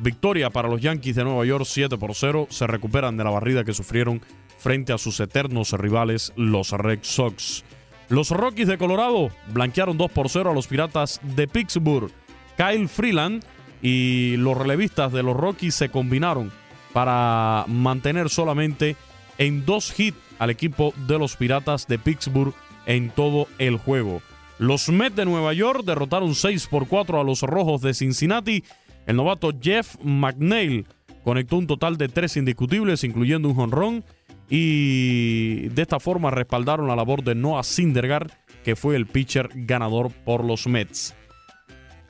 victoria 0.00 0.50
para 0.50 0.68
los 0.68 0.80
Yankees 0.80 1.16
de 1.16 1.24
Nueva 1.24 1.44
York 1.44 1.64
7 1.66 1.96
por 1.98 2.14
0. 2.14 2.46
Se 2.50 2.66
recuperan 2.66 3.16
de 3.16 3.24
la 3.24 3.30
barrida 3.30 3.64
que 3.64 3.74
sufrieron 3.74 4.20
frente 4.58 4.92
a 4.92 4.98
sus 4.98 5.20
eternos 5.20 5.72
rivales, 5.72 6.32
los 6.36 6.72
Red 6.72 7.00
Sox. 7.02 7.64
Los 8.08 8.30
Rockies 8.30 8.68
de 8.68 8.78
Colorado 8.78 9.30
blanquearon 9.52 9.96
2 9.96 10.10
por 10.10 10.28
0 10.28 10.50
a 10.50 10.54
los 10.54 10.66
Piratas 10.66 11.20
de 11.22 11.46
Pittsburgh. 11.46 12.10
Kyle 12.56 12.88
Freeland 12.88 13.44
y 13.82 14.36
los 14.36 14.56
relevistas 14.56 15.12
de 15.12 15.22
los 15.22 15.36
Rockies 15.36 15.74
se 15.74 15.88
combinaron 15.88 16.50
para 16.92 17.64
mantener 17.68 18.28
solamente 18.28 18.96
en 19.38 19.64
dos 19.64 19.98
hits 19.98 20.18
al 20.38 20.50
equipo 20.50 20.92
de 21.06 21.18
los 21.18 21.36
Piratas 21.36 21.86
de 21.86 21.98
Pittsburgh 21.98 22.54
en 22.86 23.10
todo 23.10 23.46
el 23.58 23.76
juego. 23.78 24.20
Los 24.58 24.90
Mets 24.90 25.16
de 25.16 25.24
Nueva 25.24 25.54
York 25.54 25.84
derrotaron 25.86 26.34
6 26.34 26.66
por 26.66 26.86
4 26.86 27.18
a 27.18 27.24
los 27.24 27.40
Rojos 27.40 27.80
de 27.80 27.94
Cincinnati. 27.94 28.62
El 29.06 29.16
novato 29.16 29.52
Jeff 29.60 29.96
McNeil 30.02 30.86
conectó 31.24 31.56
un 31.56 31.66
total 31.66 31.96
de 31.96 32.08
tres 32.08 32.36
indiscutibles, 32.36 33.04
incluyendo 33.04 33.48
un 33.48 33.54
jonrón, 33.54 34.04
y 34.48 35.68
de 35.68 35.82
esta 35.82 36.00
forma 36.00 36.30
respaldaron 36.30 36.88
la 36.88 36.96
labor 36.96 37.22
de 37.22 37.34
Noah 37.34 37.62
Syndergaard, 37.62 38.30
que 38.64 38.76
fue 38.76 38.96
el 38.96 39.06
pitcher 39.06 39.48
ganador 39.54 40.10
por 40.10 40.44
los 40.44 40.66
Mets. 40.66 41.14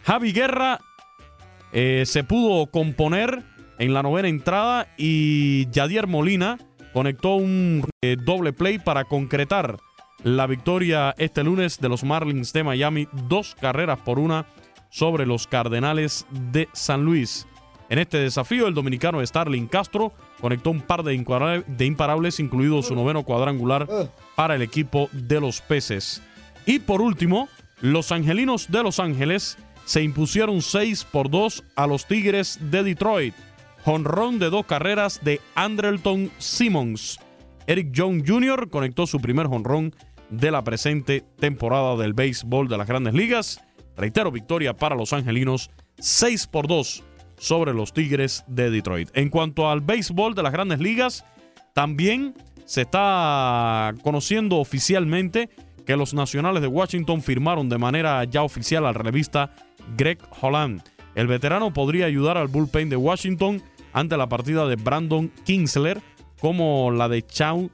Javi 0.05 0.33
Guerra 0.33 0.81
eh, 1.73 2.05
se 2.07 2.25
pudo 2.25 2.67
componer 2.67 3.43
en 3.79 3.95
la 3.95 4.03
novena 4.03 4.29
entrada 4.29 4.89
y 4.97 5.69
Yadier 5.71 6.07
Molina 6.07 6.59
conectó 6.93 7.35
un 7.35 7.85
eh, 8.03 8.17
doble 8.19 8.53
play 8.53 8.79
para 8.79 9.05
concretar 9.05 9.79
la 10.23 10.47
victoria 10.47 11.15
este 11.19 11.45
lunes 11.45 11.79
de 11.79 11.89
los 11.89 12.05
Marlins 12.05 12.53
de 12.53 12.65
Miami, 12.65 13.09
dos 13.29 13.55
carreras 13.59 13.99
por 14.01 14.19
una 14.19 14.47
sobre 14.91 15.25
los 15.25 15.47
Cardenales 15.47 16.27
de 16.53 16.69
San 16.73 17.05
Luis. 17.05 17.47
En 17.89 17.99
este 17.99 18.19
desafío, 18.19 18.69
el 18.69 18.75
dominicano 18.75 19.25
Starling 19.25 19.67
Castro 19.67 20.13
conectó 20.41 20.71
un 20.71 20.81
par 20.81 21.03
de, 21.03 21.15
imparables, 21.15 22.39
incluido 22.39 22.83
su 22.83 22.95
noveno 22.95 23.25
cuadrangular 23.25 23.89
para 24.37 24.55
el 24.55 24.63
equipo 24.63 25.09
de 25.13 25.41
los 25.41 25.61
Peces. 25.61 26.23
Y 26.67 26.79
por 26.79 27.01
último, 27.01 27.49
los 27.81 28.13
Angelinos 28.13 28.71
de 28.71 28.83
Los 28.83 29.01
Ángeles 29.01 29.59
se 29.87 30.03
impusieron 30.03 30.63
6 30.63 31.05
por 31.05 31.31
2 31.31 31.65
a 31.75 31.89
los 31.89 32.07
Tigres 32.07 32.59
de 32.71 32.85
Detroit. 32.85 33.35
Honrón 33.85 34.39
de 34.39 34.51
dos 34.51 34.67
carreras 34.67 35.21
de 35.25 35.41
Andrelton 35.57 36.31
Simmons. 36.39 37.19
Eric 37.67 37.93
Jones 37.97 38.23
Jr. 38.25 38.69
conectó 38.71 39.07
su 39.07 39.21
primer 39.21 39.47
honrón 39.47 39.95
de 40.29 40.51
la 40.51 40.63
presente 40.63 41.25
temporada 41.41 41.97
del 41.97 42.13
béisbol 42.13 42.69
de 42.69 42.79
las 42.79 42.87
grandes 42.87 43.15
ligas. 43.15 43.61
Reitero, 44.01 44.31
victoria 44.31 44.75
para 44.75 44.97
los 44.97 45.13
angelinos 45.13 45.71
6 45.99 46.47
por 46.47 46.67
2 46.67 47.05
sobre 47.37 47.75
los 47.75 47.93
Tigres 47.93 48.45
de 48.47 48.71
Detroit. 48.71 49.11
En 49.13 49.29
cuanto 49.29 49.69
al 49.69 49.83
béisbol 49.83 50.35
de 50.35 50.43
las 50.43 50.53
grandes 50.53 50.81
ligas, 50.81 51.27
también 51.75 52.35
se 52.65 52.81
está 52.81 53.93
conociendo 54.03 54.57
oficialmente 54.57 55.51
que 55.85 55.99
los 55.99 56.15
nacionales 56.15 56.63
de 56.63 56.69
Washington 56.69 57.21
firmaron 57.21 57.69
de 57.69 57.77
manera 57.77 58.25
ya 58.25 58.43
oficial 58.43 58.87
al 58.87 58.95
revista 58.95 59.55
Greg 59.99 60.19
Holland. 60.41 60.83
El 61.15 61.27
veterano 61.27 61.75
podría 61.75 62.07
ayudar 62.07 62.39
al 62.39 62.49
bullpen 62.49 62.89
de 62.89 62.97
Washington 62.97 63.63
ante 63.93 64.17
la 64.17 64.31
partida 64.31 64.67
de 64.67 64.77
Brandon 64.77 65.31
Kingsler 65.45 66.01
como 66.41 66.91
la 66.91 67.07
de 67.11 67.21
Chau 67.27 67.71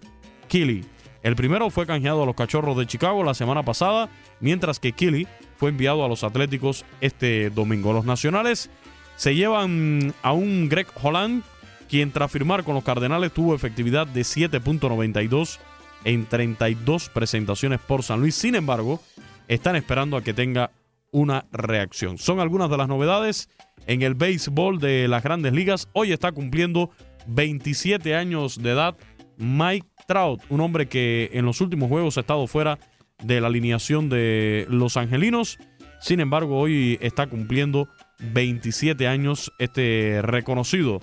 Kelly. 0.49 0.85
El 1.23 1.37
primero 1.37 1.71
fue 1.71 1.87
canjeado 1.87 2.25
a 2.25 2.27
los 2.27 2.35
Cachorros 2.35 2.77
de 2.77 2.87
Chicago 2.87 3.23
la 3.23 3.35
semana 3.35 3.63
pasada, 3.63 4.09
mientras 4.41 4.81
que 4.81 4.91
Kelly 4.91 5.29
fue 5.57 5.71
enviado 5.71 6.05
a 6.05 6.09
los 6.09 6.25
Atléticos 6.25 6.85
este 7.01 7.51
domingo. 7.51 7.93
Los 7.93 8.05
nacionales 8.05 8.71
se 9.17 9.35
llevan 9.35 10.15
a 10.23 10.33
un 10.33 10.69
Greg 10.69 10.87
Holland, 11.03 11.43
quien 11.89 12.13
tras 12.13 12.31
firmar 12.31 12.65
con 12.65 12.75
los 12.75 12.85
Cardenales 12.85 13.33
tuvo 13.33 13.55
efectividad 13.55 14.07
de 14.07 14.23
7.92 14.23 15.59
en 16.05 16.27
32 16.27 17.09
presentaciones 17.09 17.81
por 17.81 18.03
San 18.03 18.21
Luis. 18.21 18.35
Sin 18.35 18.55
embargo, 18.55 19.01
están 19.49 19.77
esperando 19.77 20.17
a 20.17 20.23
que 20.23 20.35
tenga 20.35 20.71
una 21.11 21.47
reacción. 21.53 22.19
Son 22.19 22.41
algunas 22.41 22.71
de 22.71 22.77
las 22.77 22.89
novedades 22.89 23.49
en 23.87 24.03
el 24.03 24.15
béisbol 24.15 24.79
de 24.79 25.09
las 25.09 25.23
grandes 25.23 25.53
ligas. 25.53 25.89
Hoy 25.93 26.13
está 26.13 26.33
cumpliendo 26.33 26.91
27 27.27 28.15
años 28.15 28.63
de 28.63 28.73
edad 28.73 28.97
Mike 29.39 29.87
Trout, 30.07 30.43
un 30.49 30.61
hombre 30.61 30.87
que 30.87 31.31
en 31.33 31.45
los 31.45 31.61
últimos 31.61 31.89
juegos 31.89 32.17
ha 32.17 32.21
estado 32.21 32.47
fuera 32.47 32.79
de 33.23 33.41
la 33.41 33.49
alineación 33.49 34.09
de 34.09 34.67
los 34.69 34.97
angelinos. 34.97 35.59
Sin 36.01 36.21
embargo, 36.21 36.59
hoy 36.59 36.99
está 37.01 37.27
cumpliendo 37.27 37.89
27 38.19 39.09
años 39.09 39.53
este 39.59 40.21
reconocido, 40.23 41.01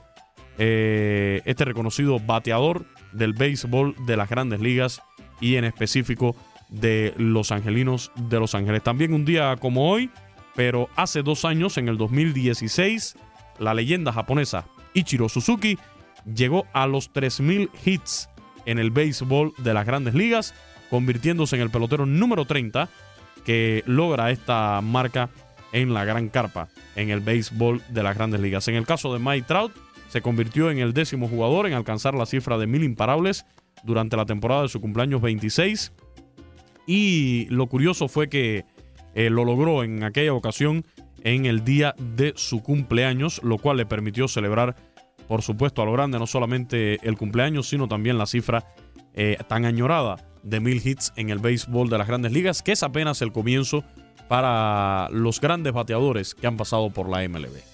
eh, 0.57 1.41
este 1.45 1.65
reconocido 1.65 2.19
bateador 2.19 2.85
del 3.11 3.33
béisbol 3.33 3.95
de 4.05 4.17
las 4.17 4.29
grandes 4.29 4.59
ligas 4.59 5.01
y 5.41 5.55
en 5.55 5.65
específico 5.65 6.35
de 6.69 7.13
los 7.17 7.51
angelinos 7.51 8.11
de 8.15 8.39
Los 8.39 8.55
Ángeles. 8.55 8.83
También 8.83 9.13
un 9.13 9.25
día 9.25 9.55
como 9.57 9.91
hoy, 9.91 10.09
pero 10.55 10.89
hace 10.95 11.21
dos 11.21 11.45
años, 11.45 11.77
en 11.77 11.87
el 11.87 11.97
2016, 11.97 13.15
la 13.59 13.73
leyenda 13.73 14.11
japonesa 14.11 14.65
Ichiro 14.93 15.29
Suzuki 15.29 15.77
llegó 16.33 16.65
a 16.73 16.87
los 16.87 17.11
3.000 17.11 17.69
hits 17.85 18.29
en 18.65 18.79
el 18.79 18.91
béisbol 18.91 19.53
de 19.57 19.73
las 19.73 19.85
grandes 19.85 20.13
ligas, 20.13 20.53
convirtiéndose 20.93 21.55
en 21.55 21.63
el 21.63 21.71
pelotero 21.71 22.05
número 22.05 22.45
30 22.45 22.87
que 23.43 23.83
logra 23.87 24.29
esta 24.29 24.79
marca 24.81 25.31
en 25.71 25.91
la 25.91 26.05
gran 26.05 26.29
carpa 26.29 26.69
en 26.95 27.09
el 27.09 27.19
béisbol 27.19 27.81
de 27.89 28.03
las 28.03 28.15
grandes 28.15 28.39
ligas. 28.39 28.67
En 28.67 28.75
el 28.75 28.85
caso 28.85 29.11
de 29.11 29.17
Mike 29.17 29.47
Trout, 29.47 29.71
se 30.09 30.21
convirtió 30.21 30.69
en 30.69 30.77
el 30.77 30.93
décimo 30.93 31.27
jugador 31.27 31.65
en 31.65 31.73
alcanzar 31.73 32.13
la 32.13 32.27
cifra 32.27 32.59
de 32.59 32.67
mil 32.67 32.83
imparables 32.83 33.43
durante 33.83 34.15
la 34.15 34.27
temporada 34.27 34.61
de 34.61 34.67
su 34.67 34.81
cumpleaños 34.81 35.19
26. 35.23 35.93
Y 36.85 37.47
lo 37.49 37.65
curioso 37.65 38.07
fue 38.07 38.29
que 38.29 38.63
eh, 39.15 39.31
lo 39.31 39.45
logró 39.45 39.83
en 39.83 40.03
aquella 40.03 40.33
ocasión 40.33 40.85
en 41.23 41.47
el 41.47 41.63
día 41.63 41.95
de 41.97 42.33
su 42.35 42.61
cumpleaños, 42.61 43.41
lo 43.43 43.57
cual 43.57 43.77
le 43.77 43.87
permitió 43.87 44.27
celebrar, 44.27 44.75
por 45.27 45.41
supuesto, 45.41 45.81
a 45.81 45.85
lo 45.85 45.93
grande 45.93 46.19
no 46.19 46.27
solamente 46.27 46.99
el 47.01 47.17
cumpleaños, 47.17 47.67
sino 47.67 47.87
también 47.87 48.19
la 48.19 48.27
cifra 48.27 48.67
eh, 49.15 49.37
tan 49.47 49.65
añorada 49.65 50.17
de 50.43 50.59
mil 50.59 50.81
hits 50.83 51.13
en 51.15 51.29
el 51.29 51.39
béisbol 51.39 51.89
de 51.89 51.97
las 51.97 52.07
grandes 52.07 52.31
ligas, 52.31 52.61
que 52.61 52.73
es 52.73 52.83
apenas 52.83 53.21
el 53.21 53.31
comienzo 53.31 53.83
para 54.27 55.09
los 55.11 55.41
grandes 55.41 55.73
bateadores 55.73 56.35
que 56.35 56.47
han 56.47 56.57
pasado 56.57 56.89
por 56.89 57.09
la 57.09 57.27
MLB. 57.27 57.73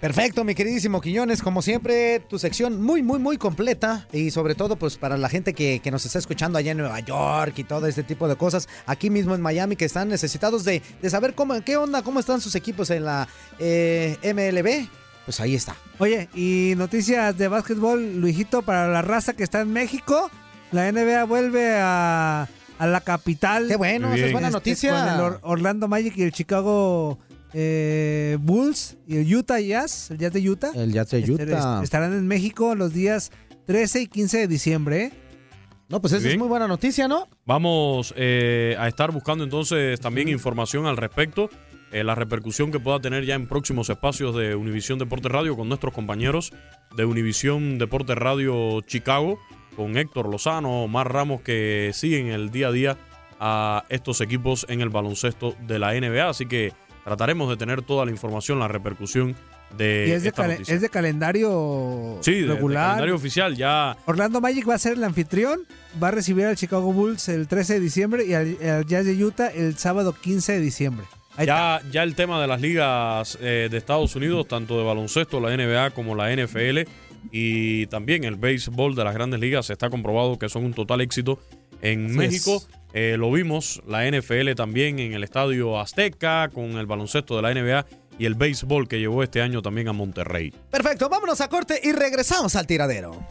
Perfecto, 0.00 0.44
mi 0.44 0.54
queridísimo 0.54 1.00
Quiñones, 1.00 1.42
como 1.42 1.60
siempre, 1.60 2.20
tu 2.20 2.38
sección 2.38 2.80
muy, 2.80 3.02
muy, 3.02 3.18
muy 3.18 3.36
completa 3.36 4.06
y 4.12 4.30
sobre 4.30 4.54
todo 4.54 4.76
pues 4.76 4.96
para 4.96 5.16
la 5.16 5.28
gente 5.28 5.54
que, 5.54 5.80
que 5.80 5.90
nos 5.90 6.06
está 6.06 6.20
escuchando 6.20 6.56
allá 6.56 6.70
en 6.70 6.78
Nueva 6.78 7.00
York 7.00 7.54
y 7.58 7.64
todo 7.64 7.88
este 7.88 8.04
tipo 8.04 8.28
de 8.28 8.36
cosas, 8.36 8.68
aquí 8.86 9.10
mismo 9.10 9.34
en 9.34 9.40
Miami 9.40 9.74
que 9.74 9.84
están 9.84 10.08
necesitados 10.08 10.62
de, 10.62 10.82
de 11.02 11.10
saber 11.10 11.34
cómo, 11.34 11.60
qué 11.62 11.76
onda, 11.76 12.02
cómo 12.02 12.20
están 12.20 12.40
sus 12.40 12.54
equipos 12.54 12.90
en 12.90 13.06
la 13.06 13.26
eh, 13.58 14.16
MLB, 14.22 14.88
pues 15.24 15.40
ahí 15.40 15.56
está. 15.56 15.74
Oye, 15.98 16.28
y 16.32 16.74
noticias 16.76 17.36
de 17.36 17.48
básquetbol, 17.48 18.20
Luisito, 18.20 18.62
para 18.62 18.86
la 18.86 19.02
raza 19.02 19.32
que 19.32 19.42
está 19.42 19.62
en 19.62 19.72
México, 19.72 20.30
la 20.72 20.90
NBA 20.92 21.24
vuelve 21.24 21.72
a, 21.76 22.48
a 22.78 22.86
la 22.86 23.00
capital. 23.00 23.68
Qué 23.68 23.76
bueno, 23.76 24.12
esa 24.14 24.26
es 24.26 24.32
buena 24.32 24.48
Este, 24.48 24.56
noticia. 24.56 24.90
con 25.04 25.14
el 25.14 25.20
Or- 25.20 25.38
Orlando 25.42 25.88
Magic 25.88 26.16
y 26.16 26.22
el 26.22 26.32
Chicago 26.32 27.18
eh, 27.54 28.36
Bulls 28.40 28.96
y 29.06 29.16
el 29.16 29.34
Utah 29.34 29.60
Jazz, 29.60 30.10
el 30.10 30.18
Jazz 30.18 30.32
de 30.32 30.50
Utah. 30.50 30.70
El 30.74 30.92
Jazz 30.92 31.10
de 31.10 31.20
Este, 31.20 31.32
Utah. 31.32 31.76
est- 31.78 31.84
estarán 31.84 32.12
en 32.12 32.26
México 32.26 32.74
los 32.74 32.92
días 32.92 33.30
13 33.66 34.02
y 34.02 34.06
15 34.06 34.38
de 34.38 34.48
diciembre. 34.48 35.04
¿eh? 35.04 35.12
No, 35.88 36.00
pues 36.00 36.12
esa 36.12 36.22
Bien. 36.22 36.32
es 36.32 36.38
muy 36.38 36.48
buena 36.48 36.68
noticia, 36.68 37.08
¿no? 37.08 37.28
Vamos 37.46 38.12
eh, 38.16 38.76
a 38.78 38.88
estar 38.88 39.10
buscando 39.10 39.44
entonces 39.44 39.98
también 40.00 40.28
información 40.28 40.84
al 40.86 40.98
respecto, 40.98 41.48
eh, 41.92 42.04
la 42.04 42.14
repercusión 42.14 42.70
que 42.70 42.78
pueda 42.78 43.00
tener 43.00 43.24
ya 43.24 43.34
en 43.34 43.46
próximos 43.46 43.88
espacios 43.88 44.36
de 44.36 44.54
Univisión 44.54 44.98
Deporte 44.98 45.30
Radio 45.30 45.56
con 45.56 45.66
nuestros 45.68 45.94
compañeros 45.94 46.52
de 46.94 47.06
Univisión 47.06 47.78
Deporte 47.78 48.14
Radio 48.14 48.82
Chicago, 48.82 49.38
con 49.78 49.96
Héctor 49.96 50.28
Lozano, 50.28 50.82
Omar 50.82 51.10
Ramos, 51.12 51.40
que 51.40 51.92
siguen 51.94 52.26
el 52.26 52.50
día 52.50 52.66
a 52.68 52.72
día 52.72 52.96
a 53.40 53.84
estos 53.88 54.20
equipos 54.20 54.66
en 54.68 54.80
el 54.80 54.88
baloncesto 54.88 55.54
de 55.68 55.78
la 55.78 55.94
NBA. 55.94 56.28
Así 56.28 56.46
que 56.46 56.72
trataremos 57.04 57.48
de 57.48 57.56
tener 57.56 57.82
toda 57.82 58.04
la 58.04 58.10
información, 58.10 58.58
la 58.58 58.66
repercusión 58.66 59.36
de, 59.76 60.06
y 60.08 60.10
es 60.12 60.22
de, 60.22 60.28
esta 60.30 60.42
cale- 60.42 60.54
noticia. 60.54 60.74
es 60.74 60.80
de 60.80 60.88
calendario 60.88 62.18
sí, 62.22 62.32
de- 62.32 62.42
de 62.48 62.54
regular. 62.54 62.86
calendario 62.86 63.14
oficial. 63.14 63.54
Ya 63.56 63.96
Orlando 64.06 64.40
Magic 64.40 64.68
va 64.68 64.74
a 64.74 64.78
ser 64.78 64.94
el 64.94 65.04
anfitrión, 65.04 65.60
va 66.02 66.08
a 66.08 66.10
recibir 66.10 66.46
al 66.46 66.56
Chicago 66.56 66.92
Bulls 66.92 67.28
el 67.28 67.46
13 67.46 67.74
de 67.74 67.80
diciembre 67.80 68.24
y 68.26 68.34
al, 68.34 68.56
al 68.62 68.84
Jazz 68.86 69.04
de 69.06 69.24
Utah 69.24 69.48
el 69.48 69.76
sábado 69.78 70.12
15 70.12 70.52
de 70.54 70.60
diciembre. 70.60 71.06
Ahí 71.36 71.44
está. 71.46 71.80
Ya, 71.84 71.90
ya 71.92 72.02
el 72.02 72.16
tema 72.16 72.40
de 72.40 72.48
las 72.48 72.60
ligas 72.60 73.38
eh, 73.40 73.68
de 73.70 73.76
Estados 73.78 74.16
Unidos, 74.16 74.48
tanto 74.48 74.76
de 74.76 74.84
baloncesto, 74.84 75.38
la 75.38 75.56
NBA 75.56 75.90
como 75.90 76.16
la 76.16 76.32
NFL 76.34 76.80
y 77.30 77.86
también 77.86 78.24
el 78.24 78.36
béisbol 78.36 78.94
de 78.94 79.04
las 79.04 79.14
grandes 79.14 79.40
ligas, 79.40 79.70
está 79.70 79.90
comprobado 79.90 80.38
que 80.38 80.48
son 80.48 80.64
un 80.64 80.74
total 80.74 81.00
éxito 81.00 81.38
en 81.82 82.14
México. 82.16 82.62
Eh, 82.94 83.16
lo 83.18 83.30
vimos, 83.30 83.82
la 83.86 84.10
NFL 84.10 84.54
también 84.54 84.98
en 84.98 85.12
el 85.12 85.22
Estadio 85.22 85.78
Azteca, 85.78 86.48
con 86.52 86.72
el 86.72 86.86
baloncesto 86.86 87.36
de 87.36 87.42
la 87.42 87.54
NBA 87.54 87.86
y 88.18 88.26
el 88.26 88.34
béisbol 88.34 88.88
que 88.88 88.98
llevó 88.98 89.22
este 89.22 89.42
año 89.42 89.62
también 89.62 89.88
a 89.88 89.92
Monterrey. 89.92 90.52
Perfecto, 90.70 91.08
vámonos 91.08 91.40
a 91.40 91.48
corte 91.48 91.80
y 91.82 91.92
regresamos 91.92 92.56
al 92.56 92.66
tiradero. 92.66 93.26